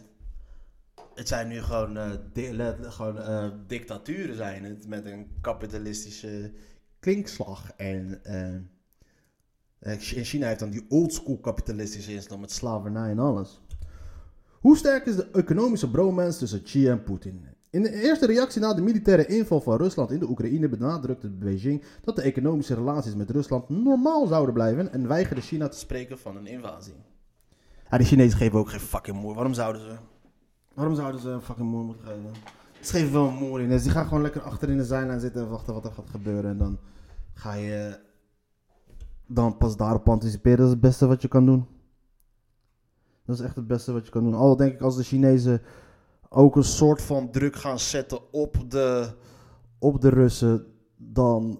Het 1.16 1.28
zijn 1.28 1.48
nu 1.48 1.62
gewoon, 1.62 2.20
di- 2.34 2.74
gewoon 2.82 3.54
dictaturen 3.68 4.36
zijn 4.36 4.63
het, 4.63 4.88
met 4.88 5.06
een 5.06 5.38
kapitalistische 5.42 6.52
klinkslag. 7.00 7.72
En, 7.72 8.24
en 9.80 10.00
China 10.00 10.48
heeft 10.48 10.60
dan 10.60 10.70
die 10.70 10.86
oldschool 10.90 11.38
kapitalistische 11.40 12.13
inslag 12.13 12.40
met 12.40 12.52
slavernij 12.52 13.10
en 13.10 13.20
alles. 13.20 13.62
Hoe 14.60 14.78
sterk 14.78 15.06
is 15.06 15.16
de 15.16 15.30
economische 15.32 15.92
bromance 15.92 16.40
tussen 16.40 16.63
Xi 16.63 16.88
en 16.90 17.04
Poetin? 17.04 17.48
In 17.78 17.84
de 17.84 18.02
eerste 18.04 18.26
reactie 18.26 18.62
na 18.62 18.74
de 18.74 18.82
militaire 18.82 19.26
inval 19.26 19.62
van 19.62 19.78
Rusland 19.78 20.12
in 20.12 20.20
de 20.20 20.30
Oekraïne 20.30 20.70
benadrukte 20.70 21.30
Beijing 21.30 21.84
dat 22.02 22.16
de 22.16 22.22
economische 22.22 22.74
relaties 22.74 23.16
met 23.16 23.30
Rusland 23.30 23.70
normaal 23.70 24.28
zouden 24.28 24.54
blijven 24.54 24.92
en 24.92 25.08
weigerde 25.08 25.42
China 25.42 25.68
te 25.68 25.78
spreken 25.78 26.18
van 26.18 26.36
een 26.36 26.48
invasie. 26.48 26.94
Ja, 27.90 27.98
die 27.98 28.08
Chinezen 28.08 28.38
geven 28.38 28.60
ook 28.60 28.70
geen 28.70 28.80
fucking 28.80 29.18
moer. 29.18 29.34
Waarom 29.34 29.54
zouden 29.54 29.82
ze? 29.82 29.96
Waarom 30.74 30.96
zouden 30.96 31.22
ze 31.22 31.30
een 31.30 31.42
fucking 31.42 31.70
moer 31.70 31.84
moeten 31.84 32.06
geven? 32.06 32.32
Ze 32.82 32.92
geven 32.92 33.13
wel 33.13 33.28
een 33.28 33.34
moer 33.34 33.62
in. 33.62 33.70
Dus 33.70 33.84
die 33.84 33.92
gaan 33.92 34.08
gewoon 34.08 34.22
lekker 34.22 34.42
achter 34.42 34.70
in 34.70 34.78
de 34.78 34.86
zijlijn 34.86 35.20
zitten 35.20 35.42
en 35.42 35.50
wachten 35.50 35.74
wat 35.74 35.86
er 35.86 35.92
gaat 35.92 36.10
gebeuren. 36.10 36.52
En 36.52 36.58
dan 36.58 36.80
ga 37.34 37.54
je 37.54 38.00
dan 39.28 39.58
pas 39.58 39.78
daarop 39.78 40.10
anticiperen. 40.10 40.58
Dat 40.58 40.66
is 40.66 40.72
het 40.72 40.82
beste 40.82 41.08
wat 41.08 41.22
je 41.22 41.28
kan 41.28 41.46
doen. 41.46 41.68
Dat 43.26 43.40
is 43.40 43.46
echt 43.46 43.56
het 43.56 43.68
beste 43.68 43.92
wat 43.94 44.06
je 44.06 44.12
kan 44.12 44.24
doen. 44.24 44.34
Al 44.34 44.56
denk 44.56 44.74
ik 44.74 44.82
als 44.82 44.96
de 44.96 45.04
Chinezen 45.04 45.62
ook 46.30 46.56
een 46.56 46.63
soort 46.63 47.02
van 47.02 47.32
druk 47.32 47.56
gaan 47.56 47.80
zetten 47.80 48.34
op 48.34 48.72
de, 48.72 49.10
op 49.80 50.02
de 50.02 50.10
Russen, 50.10 50.66
dan 50.96 51.60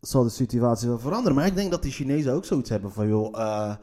zal 0.00 0.22
de 0.22 0.28
situatie 0.28 0.88
wel 0.88 0.98
veranderen. 0.98 1.36
Maar 1.36 1.46
ik 1.46 1.54
denk 1.54 1.70
dat 1.70 1.82
die 1.82 1.92
Chinezen 1.92 2.32
ook 2.32 2.44
zoiets 2.44 2.70
hebben 2.70 2.92
van, 2.92 3.08
joh, 3.08 3.40
eh, 3.40 3.74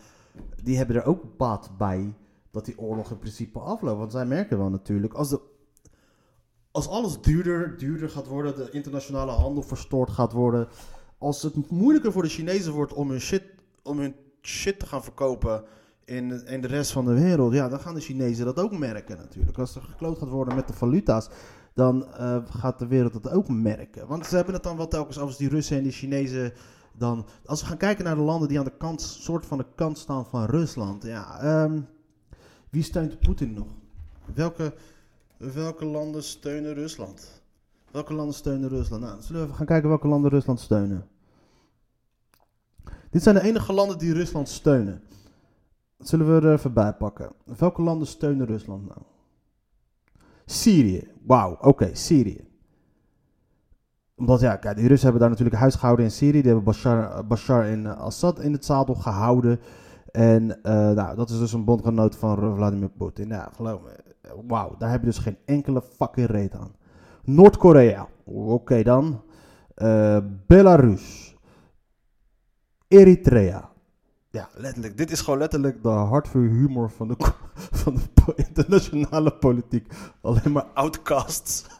die 0.63 0.77
hebben 0.77 0.95
er 0.95 1.05
ook 1.05 1.37
baat 1.37 1.71
bij 1.77 2.13
dat 2.51 2.65
die 2.65 2.79
oorlog 2.79 3.11
in 3.11 3.19
principe 3.19 3.59
afloopt. 3.59 3.97
Want 3.99 4.11
zij 4.11 4.25
merken 4.25 4.57
wel 4.57 4.69
natuurlijk, 4.69 5.13
als, 5.13 5.29
de, 5.29 5.41
als 6.71 6.87
alles 6.87 7.21
duurder, 7.21 7.77
duurder 7.77 8.09
gaat 8.09 8.27
worden, 8.27 8.55
de 8.55 8.69
internationale 8.71 9.31
handel 9.31 9.63
verstoord 9.63 10.09
gaat 10.09 10.31
worden, 10.31 10.67
als 11.17 11.41
het 11.41 11.71
moeilijker 11.71 12.11
voor 12.11 12.23
de 12.23 12.29
Chinezen 12.29 12.73
wordt 12.73 12.93
om 12.93 13.09
hun 13.09 13.21
shit, 13.21 13.43
om 13.83 13.99
hun 13.99 14.15
shit 14.41 14.79
te 14.79 14.85
gaan 14.85 15.03
verkopen 15.03 15.63
in, 16.09 16.61
de 16.61 16.67
rest 16.67 16.91
van 16.91 17.05
de 17.05 17.13
wereld, 17.13 17.53
ja, 17.53 17.69
dan 17.69 17.79
gaan 17.79 17.93
de 17.93 17.99
Chinezen 17.99 18.45
dat 18.45 18.59
ook 18.59 18.77
merken 18.77 19.17
natuurlijk. 19.17 19.57
Als 19.57 19.75
er 19.75 19.81
gekloot 19.81 20.17
gaat 20.17 20.29
worden 20.29 20.55
met 20.55 20.67
de 20.67 20.73
valuta's, 20.73 21.29
dan 21.73 22.13
eh, 22.13 22.37
gaat 22.49 22.79
de 22.79 22.87
wereld 22.87 23.13
dat 23.13 23.31
ook 23.31 23.47
merken. 23.47 24.07
Want 24.07 24.25
ze 24.25 24.35
hebben 24.35 24.53
het 24.53 24.63
dan 24.63 24.77
wel 24.77 24.87
telkens 24.87 25.19
over 25.19 25.37
die 25.37 25.49
Russen 25.49 25.77
en 25.77 25.83
die 25.83 25.91
Chinezen. 25.91 26.53
Dan, 26.97 27.25
als 27.45 27.61
we 27.61 27.67
gaan 27.67 27.77
kijken 27.77 28.03
naar 28.05 28.15
de 28.15 28.21
landen 28.21 28.47
die 28.47 28.59
aan 28.59 28.65
de 28.65 28.77
kant, 28.77 29.01
soort 29.01 29.45
van 29.45 29.57
de 29.57 29.65
kant 29.75 29.97
staan 29.97 30.25
van 30.25 30.45
Rusland, 30.45 31.03
ja, 31.03 31.39
ehm, 31.41 31.81
wie 32.69 32.83
steunt 32.83 33.19
Poetin 33.19 33.53
nog? 33.53 33.67
Welke, 34.33 34.73
welke 35.37 35.85
landen 35.85 36.23
steunen 36.23 36.73
Rusland? 36.73 37.41
Welke 37.91 38.13
landen 38.13 38.35
steunen 38.35 38.69
Rusland? 38.69 39.01
Nou, 39.01 39.21
zullen 39.21 39.41
we 39.41 39.45
even 39.45 39.57
gaan 39.57 39.65
kijken 39.65 39.89
welke 39.89 40.07
landen 40.07 40.29
Rusland 40.29 40.59
steunen. 40.59 41.07
Dit 43.09 43.23
zijn 43.23 43.35
de 43.35 43.41
enige 43.41 43.73
landen 43.73 43.97
die 43.97 44.13
Rusland 44.13 44.49
steunen. 44.49 45.01
Zullen 45.99 46.35
we 46.35 46.47
er 46.47 46.53
even 46.53 46.73
bij 46.73 46.93
pakken. 46.93 47.31
Welke 47.57 47.81
landen 47.81 48.07
steunen 48.07 48.45
Rusland 48.45 48.87
nou? 48.87 48.99
Syrië. 50.45 51.07
Wauw, 51.25 51.57
oké, 51.61 51.95
Syrië. 51.95 52.47
Omdat 54.15 54.39
ja, 54.39 54.55
kijk, 54.55 54.75
die 54.75 54.87
Russen 54.87 55.03
hebben 55.03 55.21
daar 55.21 55.29
natuurlijk 55.29 55.59
huis 55.59 55.75
gehouden 55.75 56.05
in 56.05 56.11
Syrië. 56.11 56.41
Die 56.41 56.51
hebben 56.51 56.63
Bashar, 56.63 57.27
Bashar 57.27 57.65
en 57.65 57.97
Assad 57.97 58.39
in 58.39 58.51
het 58.51 58.65
zadel 58.65 58.95
gehouden. 58.95 59.59
En 60.11 60.63
eh, 60.63 60.73
nou, 60.73 61.15
dat 61.15 61.29
is 61.29 61.39
dus 61.39 61.53
een 61.53 61.65
bondgenoot 61.65 62.15
van 62.15 62.55
Vladimir 62.55 62.89
Poetin. 62.89 63.27
Nou, 63.27 63.53
geloof 63.53 63.81
me. 63.81 64.07
Wauw, 64.47 64.75
daar 64.77 64.91
heb 64.91 64.99
je 64.99 65.05
dus 65.05 65.17
geen 65.17 65.37
enkele 65.45 65.81
fucking 65.81 66.27
reet 66.27 66.55
aan. 66.55 66.75
Noord-Korea. 67.23 68.07
Oké 68.25 68.83
dan. 68.83 69.21
Eh, 69.75 70.17
Belarus. 70.47 71.35
Eritrea. 72.87 73.68
Ja, 74.31 74.49
letterlijk. 74.53 74.97
Dit 74.97 75.11
is 75.11 75.21
gewoon 75.21 75.39
letterlijk 75.39 75.83
de 75.83 75.89
hartverhumor 75.89 76.89
van 76.89 77.07
de, 77.07 77.15
van 77.81 77.95
de 77.95 78.33
internationale 78.35 79.31
politiek. 79.31 79.93
Alleen 80.21 80.51
maar 80.51 80.65
outcasts. 80.73 81.65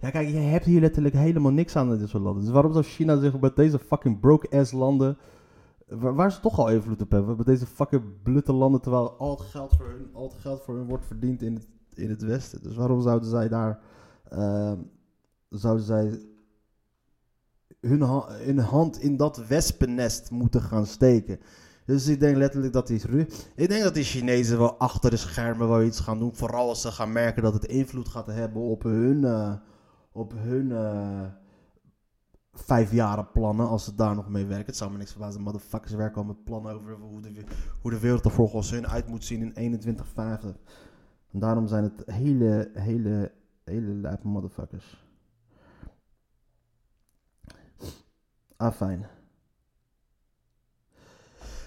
ja, 0.00 0.10
kijk, 0.10 0.28
je 0.28 0.36
hebt 0.36 0.64
hier 0.64 0.80
letterlijk 0.80 1.14
helemaal 1.14 1.52
niks 1.52 1.76
aan 1.76 1.92
in 1.92 1.98
dit 1.98 2.08
soort 2.08 2.22
landen. 2.22 2.42
Dus 2.42 2.52
waarom 2.52 2.72
zou 2.72 2.84
China 2.84 3.20
zich 3.20 3.40
met 3.40 3.56
deze 3.56 3.78
fucking 3.78 4.20
broke-ass 4.20 4.72
landen... 4.72 5.18
Waar, 5.86 6.14
waar 6.14 6.32
ze 6.32 6.40
toch 6.40 6.58
al 6.58 6.70
invloed 6.70 7.02
op 7.02 7.10
hebben. 7.10 7.36
Met 7.36 7.46
deze 7.46 7.66
fucking 7.66 8.02
blutte 8.22 8.52
landen, 8.52 8.80
terwijl 8.80 9.16
al 9.18 9.30
het 9.30 9.40
geld 9.40 9.76
voor 9.76 9.86
hun, 9.86 10.10
al 10.12 10.28
het 10.28 10.38
geld 10.38 10.62
voor 10.62 10.76
hun 10.76 10.86
wordt 10.86 11.06
verdiend 11.06 11.42
in 11.42 11.54
het, 11.54 11.66
in 11.94 12.10
het 12.10 12.22
Westen. 12.22 12.62
Dus 12.62 12.76
waarom 12.76 13.02
zouden 13.02 13.28
zij 13.28 13.48
daar... 13.48 13.80
ehm, 14.28 14.78
zouden 15.48 15.84
zij 15.84 16.20
hun, 17.80 18.00
ha- 18.00 18.28
hun 18.28 18.58
hand 18.58 19.00
in 19.00 19.16
dat 19.16 19.46
wespennest 19.46 20.30
moeten 20.30 20.62
gaan 20.62 20.86
steken. 20.86 21.40
Dus 21.84 22.08
ik 22.08 22.20
denk 22.20 22.36
letterlijk 22.36 22.72
dat 22.72 22.86
die, 22.86 23.00
ik 23.54 23.68
denk 23.68 23.82
dat 23.82 23.94
die 23.94 24.04
Chinezen 24.04 24.58
wel 24.58 24.78
achter 24.78 25.10
de 25.10 25.16
schermen 25.16 25.68
wel 25.68 25.82
iets 25.82 26.00
gaan 26.00 26.18
doen. 26.18 26.34
Vooral 26.34 26.68
als 26.68 26.80
ze 26.80 26.92
gaan 26.92 27.12
merken 27.12 27.42
dat 27.42 27.52
het 27.52 27.64
invloed 27.64 28.08
gaat 28.08 28.26
hebben 28.26 28.62
op 28.62 28.82
hun, 28.82 29.24
eh, 29.24 29.52
op 30.12 30.32
hun 30.36 30.72
eh 30.72 31.24
vijfjaren 32.52 33.30
plannen. 33.30 33.68
Als 33.68 33.84
ze 33.84 33.94
daar 33.94 34.14
nog 34.14 34.28
mee 34.28 34.46
werken. 34.46 34.66
Het 34.66 34.76
zou 34.76 34.90
me 34.90 34.98
niks 34.98 35.10
verbazen. 35.10 35.42
Motherfuckers 35.42 35.92
werken 35.92 36.20
al 36.20 36.26
met 36.26 36.44
plannen 36.44 36.74
over 36.74 36.96
hoe 36.96 37.20
de, 37.20 37.44
hoe 37.80 37.90
de 37.90 37.98
wereld 37.98 38.24
er 38.24 38.30
volgens 38.30 38.70
hun 38.70 38.88
uit 38.88 39.08
moet 39.08 39.24
zien 39.24 39.40
in 39.40 39.52
2150. 39.52 40.56
En 41.32 41.38
daarom 41.38 41.66
zijn 41.66 41.84
het 41.84 42.02
hele, 42.06 42.70
hele, 42.72 43.32
hele 43.64 43.92
lijpe 43.94 44.28
motherfuckers. 44.28 45.07
Ah, 48.58 48.72
fijn. 48.72 49.06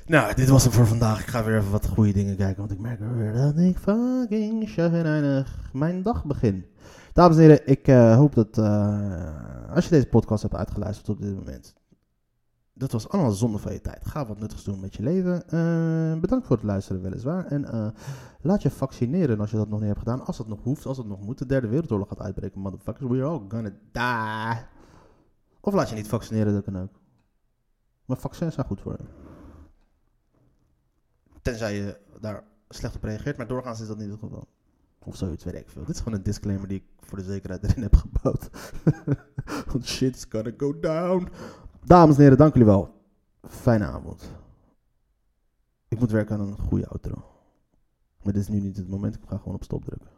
Nou, 0.06 0.34
dit 0.34 0.50
was 0.50 0.64
het 0.64 0.74
voor 0.74 0.88
vandaag. 0.88 1.20
Ik 1.20 1.28
ga 1.28 1.44
weer 1.44 1.58
even 1.58 1.72
wat 1.72 1.88
goede 1.88 2.14
dingen 2.14 2.36
kijken, 2.36 2.58
want 2.58 2.72
ik 2.72 2.80
merk 2.80 3.00
weer 3.00 3.34
dat 3.34 3.58
ik 3.58 3.78
fucking 3.78 4.70
chagrijnig 4.70 5.70
mijn 5.74 6.04
dag 6.04 6.26
begin. 6.26 6.66
Dames 7.14 7.36
en 7.36 7.42
heren, 7.42 7.68
ik 7.68 7.88
eh, 7.88 8.16
hoop 8.16 8.36
dat 8.36 8.58
eh, 8.58 9.76
als 9.76 9.84
je 9.84 9.90
deze 9.92 10.08
podcast 10.08 10.42
hebt 10.42 10.56
uitgeluisterd 10.56 11.10
op 11.10 11.22
dit 11.22 11.36
moment, 11.36 11.74
dat 12.74 12.92
was 12.92 13.10
allemaal 13.10 13.32
zonde 13.32 13.58
van 13.58 13.74
je 13.74 13.82
tijd. 13.82 14.08
Ga 14.08 14.26
wat 14.26 14.40
nuttigs 14.40 14.64
doen 14.64 14.80
met 14.80 14.96
je 14.96 15.04
leven. 15.04 15.50
Eh, 15.50 16.20
bedankt 16.20 16.48
voor 16.48 16.56
het 16.56 16.66
luisteren, 16.66 17.02
weliswaar. 17.02 17.46
En 17.46 17.94
laat 18.42 18.62
je 18.62 18.70
vaccineren 18.70 19.40
als 19.40 19.52
je 19.52 19.58
dat 19.58 19.70
nog 19.70 19.80
niet 19.80 19.88
hebt 19.88 20.00
gedaan. 20.00 20.26
Als 20.26 20.38
dat 20.38 20.48
nog 20.48 20.64
hoeft, 20.64 20.86
als 20.86 20.98
het 20.98 21.08
nog 21.08 21.22
moet. 21.22 21.38
De 21.38 21.46
derde 21.46 21.68
wereldoorlog 21.68 22.08
gaat 22.08 22.22
uitbreken, 22.22 22.62
motherfuckers. 22.62 23.10
We're 23.10 23.26
all 23.26 23.42
gonna 23.48 23.72
die. 23.92 24.80
Of 25.62 25.74
laat 25.74 25.90
je 25.90 25.96
niet 25.96 26.08
vaccineren, 26.08 26.54
dat 26.54 26.64
kan 26.64 26.78
ook. 26.78 27.00
Maar 28.06 28.18
vaccins 28.18 28.54
zijn 28.54 28.66
goed 28.66 28.82
voor. 28.82 28.98
Tenzij 31.42 31.76
je 31.76 32.00
daar 32.20 32.44
slecht 32.70 32.96
op 32.96 33.04
reageert, 33.04 33.38
maar 33.38 33.48
doorgaans 33.48 33.82
is 33.82 33.88
dat 33.88 33.98
niet 33.98 34.10
het 34.10 34.20
geval. 34.20 34.48
Of 35.04 35.16
zoiets, 35.16 35.44
weet 35.44 35.54
ik 35.56 35.70
veel. 35.70 35.86
Dit 35.86 35.96
is 35.96 36.02
gewoon 36.02 36.18
een 36.18 36.24
disclaimer 36.24 36.68
die 36.68 36.78
ik 36.78 36.86
voor 37.00 37.18
de 37.18 37.24
zekerheid 37.24 37.64
erin 37.64 37.84
heb 37.84 37.96
gebouwd. 37.96 38.50
Want 39.72 39.86
shit's 39.86 40.26
gonna 40.30 40.52
go 40.58 40.80
down. 40.80 41.28
Dames 41.86 42.16
en 42.16 42.22
heren, 42.22 42.38
dank 42.38 42.54
jullie 42.54 42.68
wel. 42.68 42.94
Fijne 43.48 43.86
avond. 43.86 44.32
Ik 45.88 46.00
moet 46.00 46.12
werken 46.12 46.36
aan 46.40 46.48
een 46.48 46.58
goede 46.58 46.88
outro. 46.88 47.26
Maar 48.24 48.34
dit 48.34 48.42
is 48.42 48.48
nu 48.48 48.60
niet 48.60 48.78
het 48.78 48.90
moment. 48.90 49.16
Ik 49.16 49.22
ga 49.28 49.38
gewoon 49.38 49.56
op 49.56 49.64
stop 49.64 49.86
drukken. 49.86 50.10